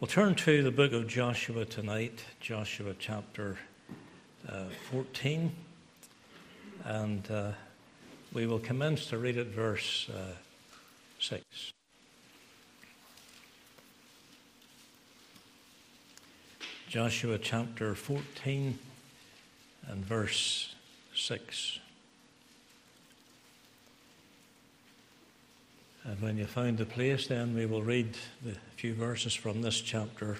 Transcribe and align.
We'll 0.00 0.06
turn 0.06 0.36
to 0.36 0.62
the 0.62 0.70
book 0.70 0.92
of 0.92 1.08
Joshua 1.08 1.64
tonight, 1.64 2.24
Joshua 2.38 2.94
chapter 3.00 3.58
uh, 4.48 4.66
14, 4.92 5.50
and 6.84 7.28
uh, 7.28 7.50
we 8.32 8.46
will 8.46 8.60
commence 8.60 9.06
to 9.06 9.18
read 9.18 9.36
at 9.38 9.48
verse 9.48 10.08
uh, 10.08 10.36
6. 11.18 11.42
Joshua 16.88 17.36
chapter 17.36 17.96
14 17.96 18.78
and 19.88 20.04
verse 20.04 20.76
6. 21.12 21.80
And 26.08 26.18
when 26.22 26.38
you 26.38 26.46
find 26.46 26.78
the 26.78 26.86
place, 26.86 27.26
then 27.26 27.54
we 27.54 27.66
will 27.66 27.82
read 27.82 28.16
the 28.42 28.54
few 28.76 28.94
verses 28.94 29.34
from 29.34 29.60
this 29.60 29.82
chapter 29.82 30.38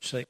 6. 0.00 0.28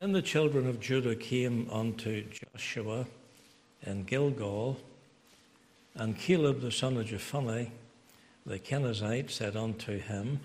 Then 0.00 0.12
the 0.12 0.22
children 0.22 0.68
of 0.68 0.78
Judah 0.78 1.16
came 1.16 1.68
unto 1.72 2.24
Joshua 2.30 3.04
in 3.82 4.04
Gilgal, 4.04 4.78
and 5.96 6.16
Caleb 6.16 6.60
the 6.60 6.70
son 6.70 6.96
of 6.96 7.06
Jephunneh, 7.06 7.70
the 8.46 8.60
Kenizzite, 8.60 9.32
said 9.32 9.56
unto 9.56 9.98
him, 9.98 10.38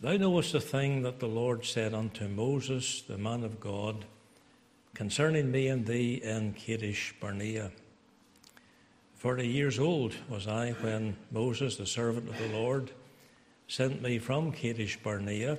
Thou 0.00 0.16
knowest 0.16 0.50
the 0.50 0.60
thing 0.60 1.02
that 1.02 1.20
the 1.20 1.28
Lord 1.28 1.64
said 1.64 1.94
unto 1.94 2.26
Moses, 2.26 3.02
the 3.02 3.18
man 3.18 3.44
of 3.44 3.60
God, 3.60 4.04
concerning 4.94 5.52
me 5.52 5.68
and 5.68 5.86
thee 5.86 6.14
in 6.14 6.54
Kadesh 6.54 7.14
Barnea. 7.20 7.70
Forty 9.18 9.48
years 9.48 9.80
old 9.80 10.14
was 10.28 10.46
I 10.46 10.70
when 10.80 11.16
Moses, 11.32 11.76
the 11.76 11.86
servant 11.86 12.28
of 12.28 12.38
the 12.38 12.56
Lord, 12.56 12.92
sent 13.66 14.00
me 14.00 14.20
from 14.20 14.52
Kadesh 14.52 14.96
Barnea 14.96 15.58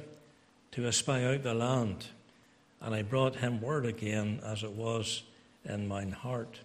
to 0.71 0.87
espy 0.87 1.25
out 1.25 1.43
the 1.43 1.53
land, 1.53 2.05
and 2.79 2.95
I 2.95 3.01
brought 3.01 3.35
him 3.35 3.59
word 3.59 3.85
again 3.85 4.39
as 4.45 4.63
it 4.63 4.71
was 4.71 5.23
in 5.65 5.89
mine 5.89 6.11
heart. 6.11 6.61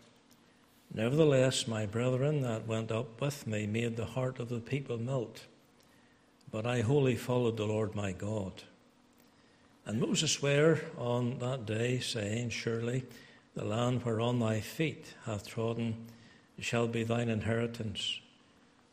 Nevertheless, 0.95 1.67
my 1.67 1.85
brethren 1.85 2.43
that 2.43 2.69
went 2.69 2.93
up 2.93 3.21
with 3.21 3.45
me 3.45 3.67
made 3.67 3.97
the 3.97 4.05
heart 4.05 4.39
of 4.39 4.49
the 4.49 4.61
people 4.61 4.97
melt, 4.97 5.43
but 6.53 6.65
I 6.65 6.83
wholly 6.83 7.17
followed 7.17 7.57
the 7.57 7.67
Lord 7.67 7.97
my 7.97 8.13
God. 8.13 8.53
And 9.85 10.01
Moses 10.01 10.31
sware 10.31 10.81
on 10.97 11.41
that 11.41 11.67
day, 11.67 11.99
saying, 11.99 12.51
Surely 12.51 13.05
the 13.57 13.65
land 13.65 14.05
whereon 14.05 14.39
thy 14.39 14.61
feet 14.61 15.15
hath 15.25 15.49
trodden 15.49 15.97
shall 16.61 16.87
be 16.87 17.05
thine 17.05 17.29
inheritance, 17.29 18.21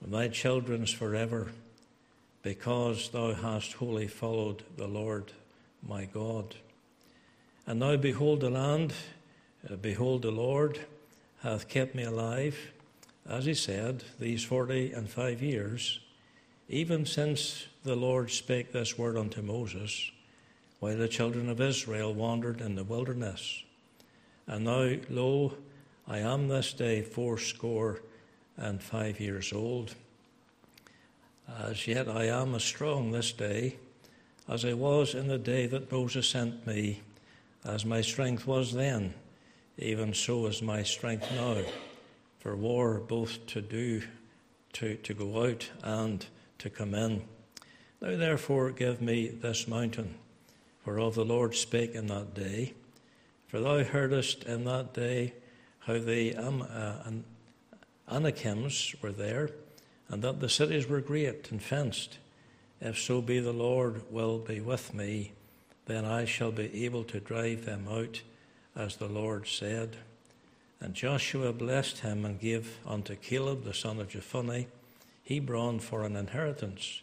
and 0.03 0.13
thy 0.13 0.27
children's 0.27 0.91
forever, 0.91 1.51
because 2.43 3.09
thou 3.09 3.33
hast 3.33 3.73
wholly 3.73 4.07
followed 4.07 4.63
the 4.77 4.87
Lord 4.87 5.31
my 5.87 6.05
God. 6.05 6.55
And 7.67 7.79
now 7.79 7.97
behold 7.97 8.41
the 8.41 8.49
land, 8.49 8.93
uh, 9.69 9.75
behold 9.75 10.23
the 10.23 10.31
Lord 10.31 10.79
hath 11.43 11.67
kept 11.67 11.93
me 11.93 12.03
alive, 12.03 12.71
as 13.29 13.45
he 13.45 13.53
said, 13.53 14.03
these 14.19 14.43
forty 14.43 14.91
and 14.91 15.07
five 15.07 15.43
years, 15.43 15.99
even 16.67 17.05
since 17.05 17.67
the 17.83 17.95
Lord 17.95 18.31
spake 18.31 18.71
this 18.71 18.97
word 18.97 19.17
unto 19.17 19.41
Moses, 19.41 20.11
while 20.79 20.97
the 20.97 21.07
children 21.07 21.49
of 21.49 21.61
Israel 21.61 22.13
wandered 22.13 22.61
in 22.61 22.75
the 22.75 22.83
wilderness. 22.83 23.63
And 24.47 24.65
now, 24.65 24.95
lo, 25.09 25.53
I 26.11 26.17
am 26.17 26.49
this 26.49 26.73
day 26.73 27.03
fourscore 27.03 28.01
and 28.57 28.83
five 28.83 29.21
years 29.21 29.53
old. 29.53 29.95
As 31.47 31.87
yet 31.87 32.09
I 32.09 32.25
am 32.25 32.53
as 32.53 32.65
strong 32.65 33.11
this 33.11 33.31
day 33.31 33.77
as 34.45 34.65
I 34.65 34.73
was 34.73 35.15
in 35.15 35.29
the 35.29 35.37
day 35.37 35.67
that 35.67 35.89
Moses 35.89 36.27
sent 36.27 36.67
me, 36.67 36.99
as 37.63 37.85
my 37.85 38.01
strength 38.01 38.45
was 38.45 38.73
then, 38.73 39.13
even 39.77 40.13
so 40.13 40.47
is 40.47 40.61
my 40.61 40.83
strength 40.83 41.31
now, 41.31 41.63
for 42.39 42.57
war 42.57 42.99
both 42.99 43.45
to 43.47 43.61
do, 43.61 44.03
to, 44.73 44.97
to 44.97 45.13
go 45.13 45.45
out 45.45 45.69
and 45.81 46.25
to 46.57 46.69
come 46.69 46.93
in. 46.93 47.21
Now 48.01 48.17
therefore 48.17 48.71
give 48.71 49.01
me 49.01 49.29
this 49.29 49.65
mountain, 49.65 50.15
whereof 50.83 51.15
the 51.15 51.23
Lord 51.23 51.55
spake 51.55 51.95
in 51.95 52.07
that 52.07 52.33
day. 52.33 52.73
For 53.47 53.61
thou 53.61 53.85
heardest 53.85 54.43
in 54.43 54.65
that 54.65 54.93
day 54.93 55.35
how 55.81 55.99
the 55.99 56.35
um, 56.35 56.61
uh, 56.61 57.11
Anakims 58.07 58.95
were 59.01 59.11
there, 59.11 59.49
and 60.09 60.21
that 60.21 60.39
the 60.39 60.49
cities 60.49 60.87
were 60.87 61.01
great 61.01 61.49
and 61.51 61.61
fenced. 61.61 62.17
If 62.79 62.99
so 62.99 63.21
be 63.21 63.39
the 63.39 63.53
Lord 63.53 64.01
will 64.11 64.39
be 64.39 64.59
with 64.59 64.93
me, 64.93 65.31
then 65.85 66.05
I 66.05 66.25
shall 66.25 66.51
be 66.51 66.85
able 66.85 67.03
to 67.05 67.19
drive 67.19 67.65
them 67.65 67.87
out, 67.89 68.21
as 68.75 68.95
the 68.95 69.07
Lord 69.07 69.47
said. 69.47 69.97
And 70.79 70.93
Joshua 70.93 71.53
blessed 71.53 71.99
him 71.99 72.25
and 72.25 72.39
gave 72.39 72.79
unto 72.85 73.15
Caleb 73.15 73.63
the 73.63 73.73
son 73.73 73.99
of 73.99 74.09
Jephunneh 74.09 74.65
Hebron 75.27 75.79
for 75.79 76.03
an 76.03 76.15
inheritance. 76.15 77.01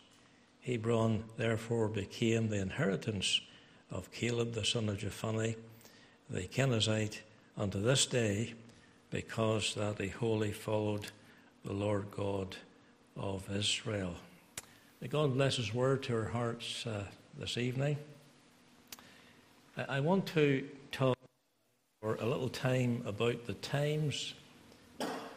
Hebron 0.62 1.24
therefore 1.36 1.88
became 1.88 2.48
the 2.48 2.60
inheritance 2.60 3.40
of 3.90 4.12
Caleb 4.12 4.52
the 4.52 4.64
son 4.64 4.88
of 4.88 4.98
Jephunneh, 4.98 5.56
the 6.28 6.42
Kenizzite, 6.42 7.20
unto 7.56 7.80
this 7.80 8.04
day 8.06 8.54
because 9.10 9.74
that 9.74 10.00
he 10.00 10.08
wholly 10.08 10.52
followed 10.52 11.06
the 11.64 11.72
Lord 11.72 12.06
God 12.10 12.56
of 13.16 13.50
Israel. 13.54 14.14
May 15.00 15.08
God 15.08 15.34
bless 15.34 15.56
His 15.56 15.72
word 15.72 16.02
to 16.04 16.14
our 16.16 16.24
hearts 16.24 16.86
uh, 16.86 17.04
this 17.38 17.56
evening. 17.56 17.96
I 19.88 20.00
want 20.00 20.26
to 20.34 20.66
talk 20.90 21.16
for 22.02 22.16
a 22.16 22.26
little 22.26 22.48
time 22.48 23.02
about 23.06 23.46
the 23.46 23.54
times 23.54 24.34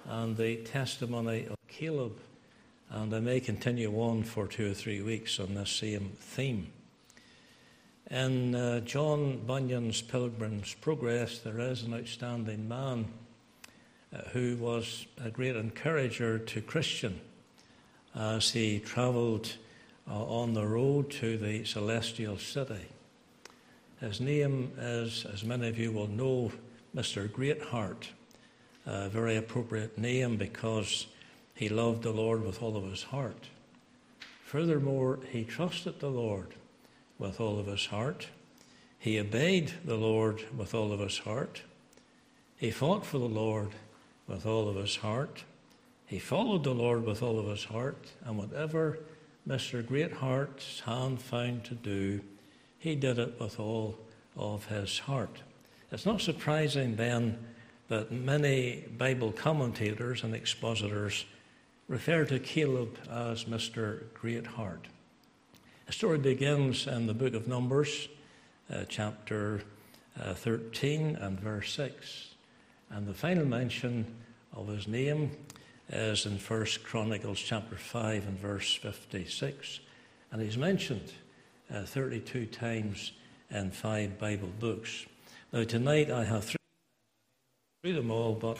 and 0.07 0.35
the 0.35 0.57
testimony 0.57 1.45
of 1.45 1.55
Caleb, 1.67 2.17
and 2.89 3.13
I 3.13 3.19
may 3.19 3.39
continue 3.39 3.91
on 4.01 4.23
for 4.23 4.47
two 4.47 4.71
or 4.71 4.73
three 4.73 5.01
weeks 5.01 5.39
on 5.39 5.53
this 5.53 5.69
same 5.69 6.11
theme. 6.19 6.67
In 8.09 8.55
uh, 8.55 8.79
John 8.79 9.41
Bunyan's 9.45 10.01
Pilgrim's 10.01 10.73
Progress, 10.73 11.37
there 11.37 11.59
is 11.59 11.83
an 11.83 11.93
outstanding 11.93 12.67
man 12.67 13.05
who 14.33 14.57
was 14.57 15.05
a 15.23 15.29
great 15.29 15.55
encourager 15.55 16.37
to 16.37 16.61
Christian 16.61 17.19
as 18.15 18.51
he 18.51 18.79
travelled 18.79 19.53
uh, 20.09 20.23
on 20.25 20.53
the 20.53 20.65
road 20.65 21.09
to 21.11 21.37
the 21.37 21.63
celestial 21.63 22.37
city. 22.37 22.87
His 24.01 24.19
name 24.19 24.71
is, 24.77 25.25
as 25.31 25.43
many 25.43 25.67
of 25.67 25.77
you 25.77 25.91
will 25.91 26.07
know, 26.07 26.51
Mr. 26.95 27.31
Greatheart, 27.31 28.09
a 28.85 29.07
very 29.09 29.37
appropriate 29.37 29.97
name 29.97 30.37
because 30.37 31.07
he 31.53 31.69
loved 31.69 32.03
the 32.03 32.11
Lord 32.11 32.43
with 32.43 32.61
all 32.61 32.75
of 32.75 32.89
his 32.89 33.03
heart. 33.03 33.47
Furthermore, 34.43 35.19
he 35.31 35.43
trusted 35.43 35.99
the 35.99 36.09
Lord 36.09 36.55
with 37.19 37.39
all 37.39 37.59
of 37.59 37.67
his 37.67 37.85
heart. 37.85 38.27
He 38.99 39.19
obeyed 39.19 39.71
the 39.85 39.95
Lord 39.95 40.43
with 40.57 40.73
all 40.73 40.91
of 40.91 40.99
his 40.99 41.19
heart. 41.19 41.61
He 42.57 42.71
fought 42.71 43.05
for 43.05 43.19
the 43.19 43.25
Lord 43.25 43.69
with 44.31 44.45
all 44.45 44.69
of 44.69 44.77
his 44.77 44.95
heart. 44.95 45.43
He 46.05 46.17
followed 46.17 46.63
the 46.63 46.73
Lord 46.73 47.05
with 47.05 47.21
all 47.21 47.37
of 47.37 47.47
his 47.47 47.65
heart, 47.65 48.11
and 48.25 48.37
whatever 48.37 48.99
Mr. 49.47 49.85
Greatheart's 49.85 50.79
hand 50.81 51.21
found 51.21 51.65
to 51.65 51.75
do, 51.75 52.21
he 52.79 52.95
did 52.95 53.19
it 53.19 53.39
with 53.39 53.59
all 53.59 53.99
of 54.37 54.65
his 54.67 54.99
heart. 54.99 55.41
It's 55.91 56.05
not 56.05 56.21
surprising 56.21 56.95
then 56.95 57.37
that 57.89 58.11
many 58.11 58.85
Bible 58.97 59.33
commentators 59.33 60.23
and 60.23 60.33
expositors 60.33 61.25
refer 61.89 62.23
to 62.25 62.39
Caleb 62.39 62.97
as 63.09 63.43
Mr. 63.43 64.03
Greatheart. 64.13 64.85
The 65.87 65.91
story 65.93 66.17
begins 66.17 66.87
in 66.87 67.07
the 67.07 67.13
book 67.13 67.33
of 67.33 67.49
Numbers, 67.49 68.07
uh, 68.73 68.85
chapter 68.87 69.63
uh, 70.17 70.33
13 70.33 71.17
and 71.17 71.37
verse 71.37 71.73
6. 71.73 72.30
And 72.93 73.07
the 73.07 73.13
final 73.13 73.45
mention 73.45 74.05
of 74.53 74.67
his 74.67 74.85
name 74.85 75.31
is 75.89 76.25
in 76.25 76.37
1 76.37 76.65
Chronicles 76.83 77.39
chapter 77.39 77.77
5 77.77 78.27
and 78.27 78.37
verse 78.37 78.75
56. 78.75 79.79
And 80.31 80.41
he's 80.41 80.57
mentioned 80.57 81.13
uh, 81.73 81.83
32 81.83 82.47
times 82.47 83.13
in 83.49 83.71
five 83.71 84.19
Bible 84.19 84.49
books. 84.59 85.05
Now, 85.53 85.63
tonight 85.63 86.11
I 86.11 86.25
have 86.25 86.43
three, 86.43 86.57
through 87.81 87.93
them 87.93 88.11
all, 88.11 88.33
but 88.33 88.57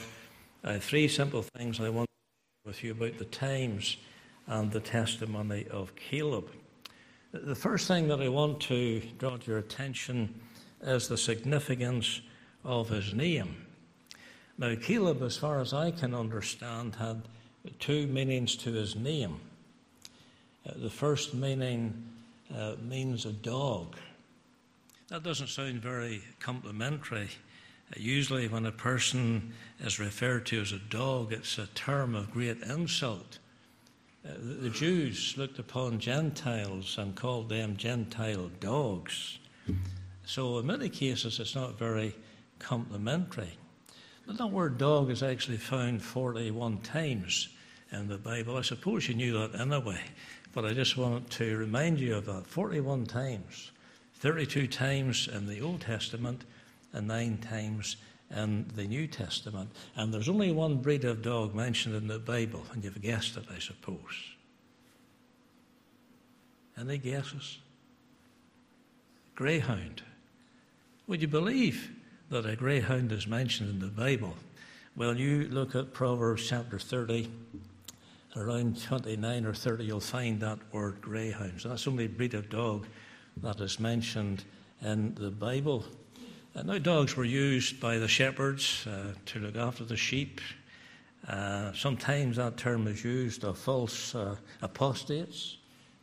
have 0.64 0.82
three 0.82 1.08
simple 1.08 1.42
things 1.56 1.78
I 1.78 1.90
want 1.90 2.08
to 2.08 2.70
share 2.70 2.70
with 2.70 2.84
you 2.84 2.92
about 2.92 3.18
the 3.18 3.26
times 3.26 3.98
and 4.46 4.72
the 4.72 4.80
testimony 4.80 5.66
of 5.70 5.94
Caleb. 5.94 6.48
The 7.32 7.54
first 7.54 7.86
thing 7.86 8.08
that 8.08 8.22
I 8.22 8.28
want 8.28 8.60
to 8.62 9.02
draw 9.18 9.36
to 9.36 9.46
your 9.46 9.58
attention 9.58 10.40
is 10.80 11.08
the 11.08 11.18
significance 11.18 12.22
of 12.64 12.88
his 12.88 13.12
name. 13.12 13.66
Now, 14.58 14.74
Caleb, 14.80 15.22
as 15.22 15.36
far 15.36 15.60
as 15.60 15.72
I 15.72 15.90
can 15.90 16.14
understand, 16.14 16.96
had 16.96 17.22
two 17.78 18.06
meanings 18.06 18.54
to 18.56 18.72
his 18.72 18.94
name. 18.94 19.40
Uh, 20.66 20.72
the 20.76 20.90
first 20.90 21.34
meaning 21.34 22.10
uh, 22.54 22.74
means 22.82 23.24
a 23.24 23.32
dog. 23.32 23.96
That 25.08 25.22
doesn't 25.22 25.48
sound 25.48 25.80
very 25.80 26.22
complimentary. 26.38 27.28
Uh, 27.90 27.96
usually, 27.96 28.46
when 28.46 28.66
a 28.66 28.72
person 28.72 29.52
is 29.80 29.98
referred 29.98 30.46
to 30.46 30.60
as 30.60 30.72
a 30.72 30.78
dog, 30.78 31.32
it's 31.32 31.58
a 31.58 31.66
term 31.68 32.14
of 32.14 32.30
great 32.30 32.58
insult. 32.62 33.38
Uh, 34.24 34.34
the, 34.38 34.54
the 34.54 34.70
Jews 34.70 35.34
looked 35.36 35.58
upon 35.58 35.98
Gentiles 35.98 36.98
and 36.98 37.16
called 37.16 37.48
them 37.48 37.76
Gentile 37.76 38.50
dogs. 38.60 39.38
So, 40.24 40.58
in 40.58 40.66
many 40.66 40.88
cases, 40.88 41.40
it's 41.40 41.54
not 41.54 41.78
very 41.78 42.14
complimentary. 42.58 43.58
But 44.26 44.38
that 44.38 44.46
word 44.46 44.78
dog 44.78 45.10
is 45.10 45.22
actually 45.22 45.56
found 45.56 46.02
41 46.02 46.78
times 46.78 47.48
in 47.90 48.08
the 48.08 48.18
Bible. 48.18 48.56
I 48.56 48.62
suppose 48.62 49.08
you 49.08 49.14
knew 49.14 49.32
that 49.38 49.60
anyway, 49.60 50.00
but 50.52 50.64
I 50.64 50.72
just 50.72 50.96
wanted 50.96 51.28
to 51.30 51.56
remind 51.56 51.98
you 51.98 52.16
of 52.16 52.26
that 52.26 52.46
41 52.46 53.06
times, 53.06 53.72
32 54.14 54.68
times 54.68 55.28
in 55.28 55.46
the 55.46 55.60
Old 55.60 55.80
Testament, 55.80 56.44
and 56.92 57.08
nine 57.08 57.38
times 57.38 57.96
in 58.34 58.66
the 58.76 58.86
New 58.86 59.06
Testament. 59.06 59.70
And 59.96 60.12
there's 60.12 60.28
only 60.28 60.52
one 60.52 60.76
breed 60.76 61.04
of 61.04 61.22
dog 61.22 61.54
mentioned 61.54 61.94
in 61.94 62.06
the 62.06 62.18
Bible, 62.18 62.64
and 62.72 62.84
you've 62.84 63.00
guessed 63.02 63.36
it, 63.36 63.44
I 63.54 63.58
suppose. 63.58 63.96
Any 66.78 66.98
guesses? 66.98 67.58
Greyhound. 69.34 70.02
Would 71.06 71.20
you 71.20 71.28
believe 71.28 71.90
that 72.32 72.46
a 72.46 72.56
greyhound 72.56 73.12
is 73.12 73.26
mentioned 73.26 73.68
in 73.68 73.78
the 73.78 73.88
Bible? 73.88 74.34
Well, 74.96 75.14
you 75.14 75.48
look 75.50 75.74
at 75.74 75.92
Proverbs 75.92 76.48
chapter 76.48 76.78
30, 76.78 77.30
around 78.36 78.82
29 78.82 79.44
or 79.44 79.52
30, 79.52 79.84
you'll 79.84 80.00
find 80.00 80.40
that 80.40 80.58
word 80.72 81.02
greyhound. 81.02 81.60
So 81.60 81.68
that's 81.68 81.84
the 81.84 81.90
only 81.90 82.06
breed 82.06 82.32
of 82.32 82.48
dog 82.48 82.86
that 83.42 83.60
is 83.60 83.78
mentioned 83.78 84.44
in 84.80 85.14
the 85.14 85.30
Bible. 85.30 85.84
Now, 86.54 86.78
dogs 86.78 87.18
were 87.18 87.26
used 87.26 87.78
by 87.80 87.98
the 87.98 88.08
shepherds 88.08 88.86
uh, 88.86 89.12
to 89.26 89.38
look 89.38 89.56
after 89.56 89.84
the 89.84 89.96
sheep. 89.96 90.40
Uh, 91.28 91.74
sometimes 91.74 92.36
that 92.36 92.56
term 92.56 92.86
is 92.86 93.04
used 93.04 93.44
of 93.44 93.58
false 93.58 94.14
uh, 94.14 94.36
apostates. 94.62 95.58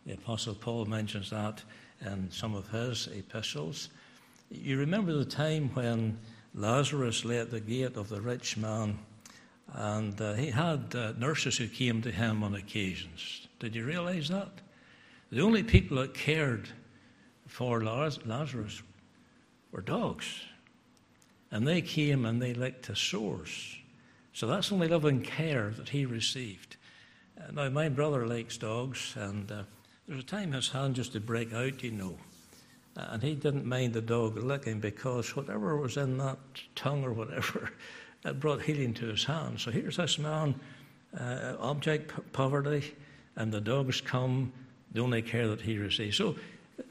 The 0.05 0.13
Apostle 0.13 0.53
Paul 0.53 0.85
mentions 0.85 1.31
that 1.31 1.63
in 2.05 2.29
some 2.29 2.53
of 2.53 2.69
his 2.69 3.07
epistles. 3.07 3.89
You 4.51 4.79
remember 4.79 5.13
the 5.13 5.25
time 5.25 5.69
when 5.75 6.17
Lazarus 6.55 7.23
lay 7.23 7.37
at 7.37 7.51
the 7.51 7.59
gate 7.59 7.95
of 7.95 8.09
the 8.09 8.19
rich 8.19 8.57
man, 8.57 8.97
and 9.73 10.19
uh, 10.19 10.33
he 10.33 10.49
had 10.49 10.95
uh, 10.95 11.13
nurses 11.17 11.57
who 11.57 11.67
came 11.67 12.01
to 12.01 12.11
him 12.11 12.43
on 12.43 12.55
occasions. 12.55 13.47
Did 13.59 13.75
you 13.75 13.85
realize 13.85 14.27
that? 14.29 14.49
The 15.31 15.41
only 15.41 15.61
people 15.61 15.97
that 15.97 16.15
cared 16.15 16.67
for 17.45 17.83
Lazarus 17.83 18.81
were 19.71 19.81
dogs. 19.81 20.41
And 21.51 21.67
they 21.67 21.81
came 21.81 22.25
and 22.25 22.41
they 22.41 22.53
licked 22.53 22.87
his 22.87 22.99
sores. 22.99 23.75
So 24.33 24.47
that's 24.47 24.71
only 24.71 24.87
love 24.87 25.05
and 25.05 25.23
care 25.23 25.71
that 25.71 25.89
he 25.89 26.05
received. 26.05 26.77
Uh, 27.39 27.51
now, 27.51 27.69
my 27.69 27.89
brother 27.89 28.25
likes 28.25 28.57
dogs, 28.57 29.13
and 29.15 29.51
uh, 29.51 29.63
there's 30.07 30.21
a 30.21 30.25
time 30.25 30.51
his 30.51 30.69
hand 30.69 30.97
used 30.97 31.13
to 31.13 31.19
break 31.19 31.53
out, 31.53 31.83
you 31.83 31.91
know. 31.91 32.17
And 32.95 33.23
he 33.23 33.35
didn't 33.35 33.65
mind 33.65 33.93
the 33.93 34.01
dog 34.01 34.37
licking 34.37 34.79
because 34.79 35.35
whatever 35.35 35.77
was 35.77 35.97
in 35.97 36.17
that 36.17 36.37
tongue 36.75 37.03
or 37.03 37.13
whatever, 37.13 37.71
it 38.25 38.39
brought 38.39 38.61
healing 38.61 38.93
to 38.95 39.07
his 39.07 39.23
hand. 39.23 39.59
So 39.59 39.71
here's 39.71 39.97
this 39.97 40.19
man, 40.19 40.55
uh, 41.17 41.55
object 41.59 42.11
poverty, 42.33 42.93
and 43.35 43.51
the 43.51 43.61
dogs 43.61 44.01
come, 44.01 44.51
the 44.91 45.01
only 45.01 45.21
care 45.21 45.47
that 45.47 45.61
he 45.61 45.77
receives. 45.77 46.17
So 46.17 46.35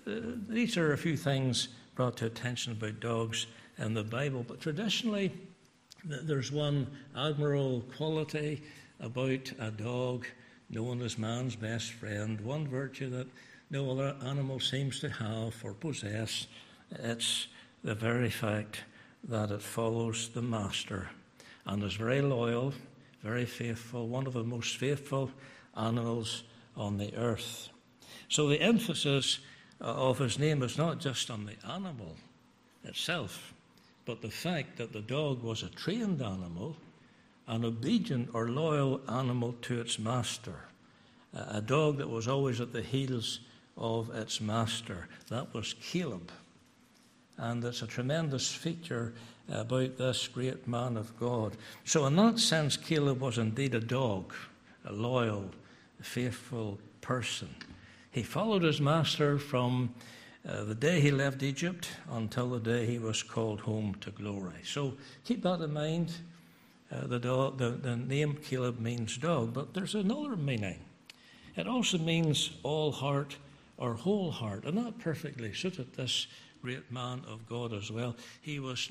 uh, 0.07 0.13
these 0.49 0.77
are 0.77 0.93
a 0.93 0.99
few 0.99 1.17
things 1.17 1.69
brought 1.95 2.17
to 2.19 2.27
attention 2.27 2.73
about 2.73 3.01
dogs 3.01 3.47
in 3.79 3.95
the 3.95 4.05
Bible. 4.05 4.45
But 4.47 4.61
traditionally, 4.61 5.33
there's 6.05 6.53
one 6.53 6.87
admirable 7.17 7.83
quality 7.97 8.63
about 9.01 9.53
a 9.59 9.71
dog 9.71 10.27
known 10.71 11.03
as 11.03 11.19
man's 11.19 11.57
best 11.57 11.93
friend, 11.93 12.41
one 12.41 12.69
virtue 12.69 13.11
that 13.11 13.27
no 13.71 13.91
other 13.91 14.17
animal 14.25 14.61
seems 14.61 15.01
to 15.01 15.11
have 15.11 15.55
or 15.63 15.75
possess. 15.75 16.47
It's 16.91 17.49
the 17.85 17.95
very 17.95 18.31
fact 18.31 18.83
that 19.25 19.51
it 19.51 19.63
follows 19.63 20.31
the 20.31 20.43
master 20.43 21.11
and 21.67 21.83
is 21.83 21.95
very 21.95 22.23
loyal, 22.23 22.73
very 23.23 23.45
faithful, 23.45 24.09
one 24.09 24.27
of 24.27 24.33
the 24.33 24.45
most 24.45 24.77
faithful 24.77 25.31
animals 25.77 26.45
on 26.77 26.97
the 26.97 27.15
earth. 27.17 27.69
So 28.29 28.49
the 28.49 28.61
emphasis 28.61 29.41
of 29.81 30.19
his 30.19 30.39
name 30.39 30.63
is 30.63 30.79
not 30.79 30.99
just 30.99 31.31
on 31.31 31.47
the 31.47 31.71
animal 31.71 32.17
itself, 32.85 33.53
but 34.07 34.23
the 34.23 34.31
fact 34.31 34.79
that 34.79 34.93
the 34.93 35.03
dog 35.03 35.43
was 35.43 35.63
a 35.63 35.69
trained 35.69 36.23
animal, 36.23 36.77
an 37.47 37.65
obedient 37.65 38.31
or 38.33 38.49
loyal 38.49 39.01
animal 39.09 39.55
to 39.63 39.81
its 39.81 39.99
master, 39.99 40.65
a 41.35 41.61
dog 41.61 41.99
that 41.99 42.09
was 42.09 42.27
always 42.27 42.61
at 42.61 42.73
the 42.73 42.83
heels 42.83 43.41
of 43.79 44.11
its 44.11 44.41
master. 44.41 45.09
That 45.29 45.53
was 45.55 45.75
Caleb. 45.75 46.31
And 47.37 47.65
it's 47.65 47.83
a 47.83 47.87
tremendous 47.87 48.53
feature 48.53 49.15
about 49.49 49.97
this 49.97 50.29
great 50.29 50.67
man 50.67 50.97
of 50.97 51.19
God. 51.19 51.57
So, 51.85 52.07
in 52.07 52.17
that 52.17 52.39
sense, 52.39 52.77
Caleb 52.77 53.21
was 53.21 53.39
indeed 53.39 53.75
a 53.75 53.81
dog, 53.81 54.35
a 54.85 54.93
loyal, 54.93 55.51
faithful 56.03 56.79
person. 57.01 57.49
He 58.11 58.23
followed 58.23 58.63
his 58.63 58.81
master 58.81 59.39
from 59.39 59.95
uh, 60.49 60.65
the 60.65 60.75
day 60.75 61.01
he 61.01 61.11
left 61.11 61.43
Egypt 61.43 61.89
until 62.11 62.51
the 62.51 62.61
day 62.61 62.87
he 62.87 62.99
was 62.99 63.23
called 63.23 63.61
home 63.61 63.95
to 64.01 64.11
glory. 64.11 64.61
So 64.65 64.95
keep 65.25 65.43
that 65.43 65.61
in 65.61 65.73
mind. 65.73 66.13
Uh, 66.91 67.07
the, 67.07 67.19
dog, 67.19 67.59
the, 67.59 67.71
the 67.71 67.97
name 67.97 68.35
Caleb 68.43 68.81
means 68.81 69.19
dog, 69.19 69.53
but 69.53 69.75
there's 69.75 69.95
another 69.95 70.37
meaning. 70.37 70.79
It 71.55 71.67
also 71.67 71.99
means 71.99 72.53
all 72.63 72.93
heart 72.93 73.37
or 73.79 73.95
whole 73.95 74.31
heart, 74.31 74.65
and 74.65 74.77
that 74.77 74.99
perfectly 74.99 75.53
suited 75.55 75.95
this 75.95 76.27
great 76.61 76.91
man 76.91 77.23
of 77.29 77.49
God 77.49 77.73
as 77.73 77.91
well. 77.91 78.17
He 78.43 78.59
was 78.59 78.91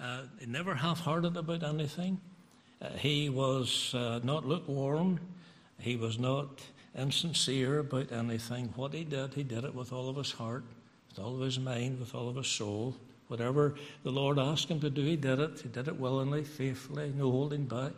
uh, 0.00 0.22
never 0.46 0.74
half 0.74 1.00
hearted 1.00 1.36
about 1.36 1.62
anything, 1.62 2.20
uh, 2.80 2.90
he 2.90 3.28
was 3.28 3.92
uh, 3.94 4.20
not 4.22 4.46
lukewarm, 4.46 5.18
he 5.80 5.96
was 5.96 6.18
not 6.18 6.60
insincere 6.96 7.80
about 7.80 8.12
anything. 8.12 8.72
What 8.76 8.94
he 8.94 9.04
did, 9.04 9.34
he 9.34 9.42
did 9.42 9.64
it 9.64 9.74
with 9.74 9.92
all 9.92 10.08
of 10.08 10.16
his 10.16 10.32
heart, 10.32 10.64
with 11.08 11.18
all 11.18 11.34
of 11.34 11.40
his 11.40 11.58
mind, 11.58 11.98
with 12.00 12.14
all 12.14 12.28
of 12.28 12.36
his 12.36 12.46
soul. 12.46 12.94
Whatever 13.28 13.74
the 14.04 14.10
Lord 14.10 14.38
asked 14.38 14.70
him 14.70 14.80
to 14.80 14.90
do, 14.90 15.02
he 15.02 15.16
did 15.16 15.38
it. 15.38 15.60
He 15.60 15.68
did 15.68 15.88
it 15.88 15.98
willingly, 15.98 16.44
faithfully, 16.44 17.12
no 17.16 17.30
holding 17.30 17.64
back, 17.64 17.92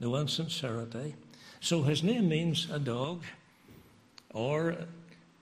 no 0.00 0.16
insincerity. 0.16 1.14
So 1.60 1.82
his 1.82 2.02
name 2.02 2.28
means 2.28 2.68
a 2.70 2.78
dog, 2.78 3.22
or 4.32 4.76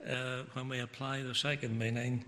uh, 0.09 0.43
when 0.53 0.69
we 0.69 0.79
apply 0.79 1.21
the 1.23 1.35
second 1.35 1.77
meaning, 1.77 2.25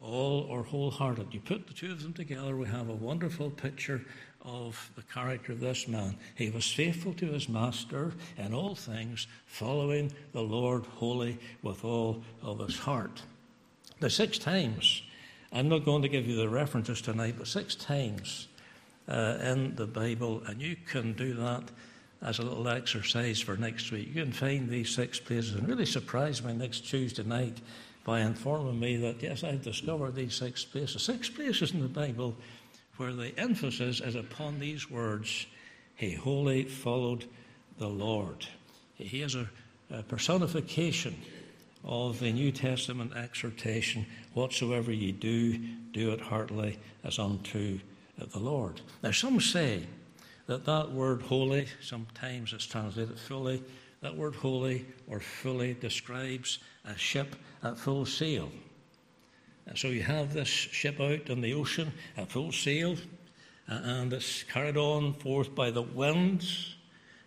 all 0.00 0.46
or 0.48 0.62
wholehearted. 0.62 1.32
You 1.32 1.40
put 1.40 1.66
the 1.66 1.74
two 1.74 1.92
of 1.92 2.02
them 2.02 2.12
together, 2.12 2.56
we 2.56 2.66
have 2.68 2.88
a 2.88 2.94
wonderful 2.94 3.50
picture 3.50 4.04
of 4.42 4.90
the 4.94 5.02
character 5.02 5.52
of 5.52 5.60
this 5.60 5.88
man. 5.88 6.16
He 6.36 6.50
was 6.50 6.70
faithful 6.70 7.12
to 7.14 7.26
his 7.26 7.48
master 7.48 8.12
in 8.36 8.54
all 8.54 8.74
things, 8.74 9.26
following 9.46 10.12
the 10.32 10.40
Lord 10.40 10.86
wholly 10.86 11.38
with 11.62 11.84
all 11.84 12.22
of 12.42 12.60
his 12.60 12.78
heart. 12.78 13.22
The 14.00 14.10
six 14.10 14.38
times, 14.38 15.02
I'm 15.52 15.68
not 15.68 15.84
going 15.84 16.02
to 16.02 16.08
give 16.08 16.26
you 16.26 16.36
the 16.36 16.48
references 16.48 17.00
tonight, 17.00 17.34
but 17.36 17.48
six 17.48 17.74
times 17.74 18.46
uh, 19.08 19.38
in 19.42 19.74
the 19.74 19.86
Bible, 19.86 20.42
and 20.46 20.62
you 20.62 20.76
can 20.76 21.14
do 21.14 21.34
that 21.34 21.64
as 22.22 22.38
a 22.38 22.42
little 22.42 22.68
exercise 22.68 23.40
for 23.40 23.56
next 23.56 23.92
week. 23.92 24.08
You 24.08 24.24
can 24.24 24.32
find 24.32 24.68
these 24.68 24.90
six 24.90 25.20
places 25.20 25.54
and 25.54 25.68
really 25.68 25.86
surprise 25.86 26.42
me 26.42 26.52
next 26.52 26.88
Tuesday 26.88 27.22
night 27.22 27.60
by 28.04 28.20
informing 28.20 28.80
me 28.80 28.96
that, 28.96 29.22
yes, 29.22 29.44
I've 29.44 29.62
discovered 29.62 30.14
these 30.14 30.34
six 30.34 30.64
places. 30.64 31.02
Six 31.02 31.28
places 31.28 31.72
in 31.72 31.80
the 31.80 31.88
Bible 31.88 32.34
where 32.96 33.12
the 33.12 33.38
emphasis 33.38 34.00
is 34.00 34.14
upon 34.14 34.58
these 34.58 34.90
words 34.90 35.46
He 35.94 36.14
wholly 36.14 36.64
followed 36.64 37.26
the 37.78 37.88
Lord. 37.88 38.46
He 38.94 39.22
is 39.22 39.34
a, 39.34 39.48
a 39.90 40.02
personification 40.02 41.16
of 41.84 42.18
the 42.18 42.32
New 42.32 42.50
Testament 42.50 43.16
exhortation 43.16 44.04
whatsoever 44.34 44.92
ye 44.92 45.12
do, 45.12 45.58
do 45.92 46.10
it 46.10 46.20
heartily 46.20 46.78
as 47.04 47.18
unto 47.18 47.78
the 48.18 48.38
Lord. 48.38 48.80
Now, 49.02 49.12
some 49.12 49.40
say 49.40 49.84
that 50.48 50.64
that 50.64 50.90
word 50.90 51.22
wholly, 51.22 51.68
sometimes 51.80 52.52
it's 52.52 52.66
translated 52.66 53.18
fully, 53.18 53.62
that 54.00 54.16
word 54.16 54.34
wholly 54.34 54.86
or 55.06 55.20
fully 55.20 55.74
describes 55.74 56.58
a 56.86 56.96
ship 56.96 57.36
at 57.62 57.78
full 57.78 58.06
sail. 58.06 58.50
So 59.74 59.88
you 59.88 60.02
have 60.02 60.32
this 60.32 60.48
ship 60.48 60.98
out 61.00 61.28
on 61.28 61.42
the 61.42 61.52
ocean 61.52 61.92
at 62.16 62.32
full 62.32 62.50
sail, 62.50 62.96
and 63.66 64.10
it's 64.14 64.42
carried 64.44 64.78
on 64.78 65.12
forth 65.12 65.54
by 65.54 65.70
the 65.70 65.82
winds, 65.82 66.74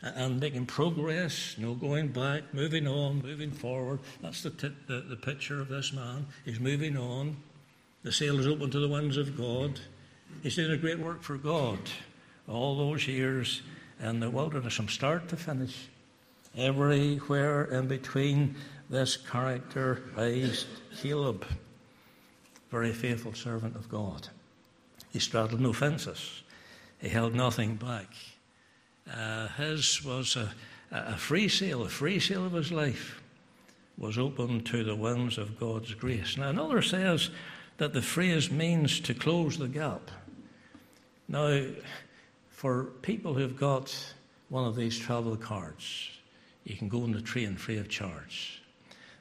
and 0.02 0.40
making 0.40 0.66
progress, 0.66 1.56
no 1.60 1.76
going 1.76 2.08
back, 2.08 2.52
moving 2.56 2.88
on, 2.88 3.22
moving 3.22 3.52
forward. 3.52 4.00
That's 4.24 4.42
the, 4.42 4.50
t- 4.50 4.76
the, 4.88 5.02
the 5.02 5.16
picture 5.16 5.62
of 5.62 5.68
this 5.68 5.94
man. 5.94 6.26
He's 6.44 6.60
moving 6.60 6.98
on. 6.98 7.38
The 8.02 8.12
sail 8.12 8.40
is 8.40 8.48
open 8.48 8.72
to 8.72 8.80
the 8.80 8.88
winds 8.88 9.18
of 9.18 9.38
God. 9.38 9.80
He's 10.42 10.56
doing 10.56 10.72
a 10.72 10.78
great 10.78 10.98
work 10.98 11.22
for 11.22 11.38
God 11.38 11.78
all 12.48 12.78
those 12.78 13.08
years 13.08 13.62
in 14.02 14.20
the 14.20 14.30
wilderness 14.30 14.74
from 14.74 14.88
start 14.88 15.28
to 15.30 15.38
finish. 15.38 15.90
Everywhere 16.58 17.66
in 17.66 17.88
between 17.88 18.56
this 18.90 19.16
character 19.16 20.04
raised 20.18 20.68
Caleb, 21.02 21.46
very 22.70 22.92
faithful 22.92 23.34
servant 23.34 23.76
of 23.76 23.90
God. 23.90 24.28
He 25.12 25.20
straddled 25.20 25.62
no 25.62 25.74
fences. 25.74 26.44
He 27.00 27.10
held 27.10 27.34
nothing 27.34 27.76
back. 27.76 28.08
Uh, 29.12 29.48
his 29.50 30.04
was 30.04 30.36
a, 30.36 30.54
a 30.92 31.18
free 31.18 31.48
sail, 31.48 31.84
a 31.84 31.90
free 31.90 32.20
sail 32.20 32.46
of 32.46 32.54
his 32.54 32.72
life 32.72 33.22
was 33.98 34.18
open 34.18 34.64
to 34.64 34.84
the 34.84 34.96
winds 34.96 35.38
of 35.38 35.60
God's 35.60 35.94
grace. 35.94 36.38
Now, 36.38 36.50
another 36.50 36.82
says 36.82 37.30
that 37.78 37.94
the 37.94 38.02
phrase 38.02 38.50
means 38.52 39.00
to 39.02 39.14
close 39.14 39.58
the 39.58 39.68
gap. 39.68 40.10
Now, 41.28 41.66
for 42.62 42.84
people 43.02 43.34
who've 43.34 43.58
got 43.58 43.92
one 44.50 44.66
of 44.66 44.76
these 44.76 44.96
travel 44.96 45.36
cards, 45.36 46.12
you 46.64 46.76
can 46.76 46.88
go 46.88 47.02
on 47.02 47.12
the 47.12 47.20
train 47.20 47.56
free 47.56 47.80
of 47.80 47.90
charge. 47.90 48.62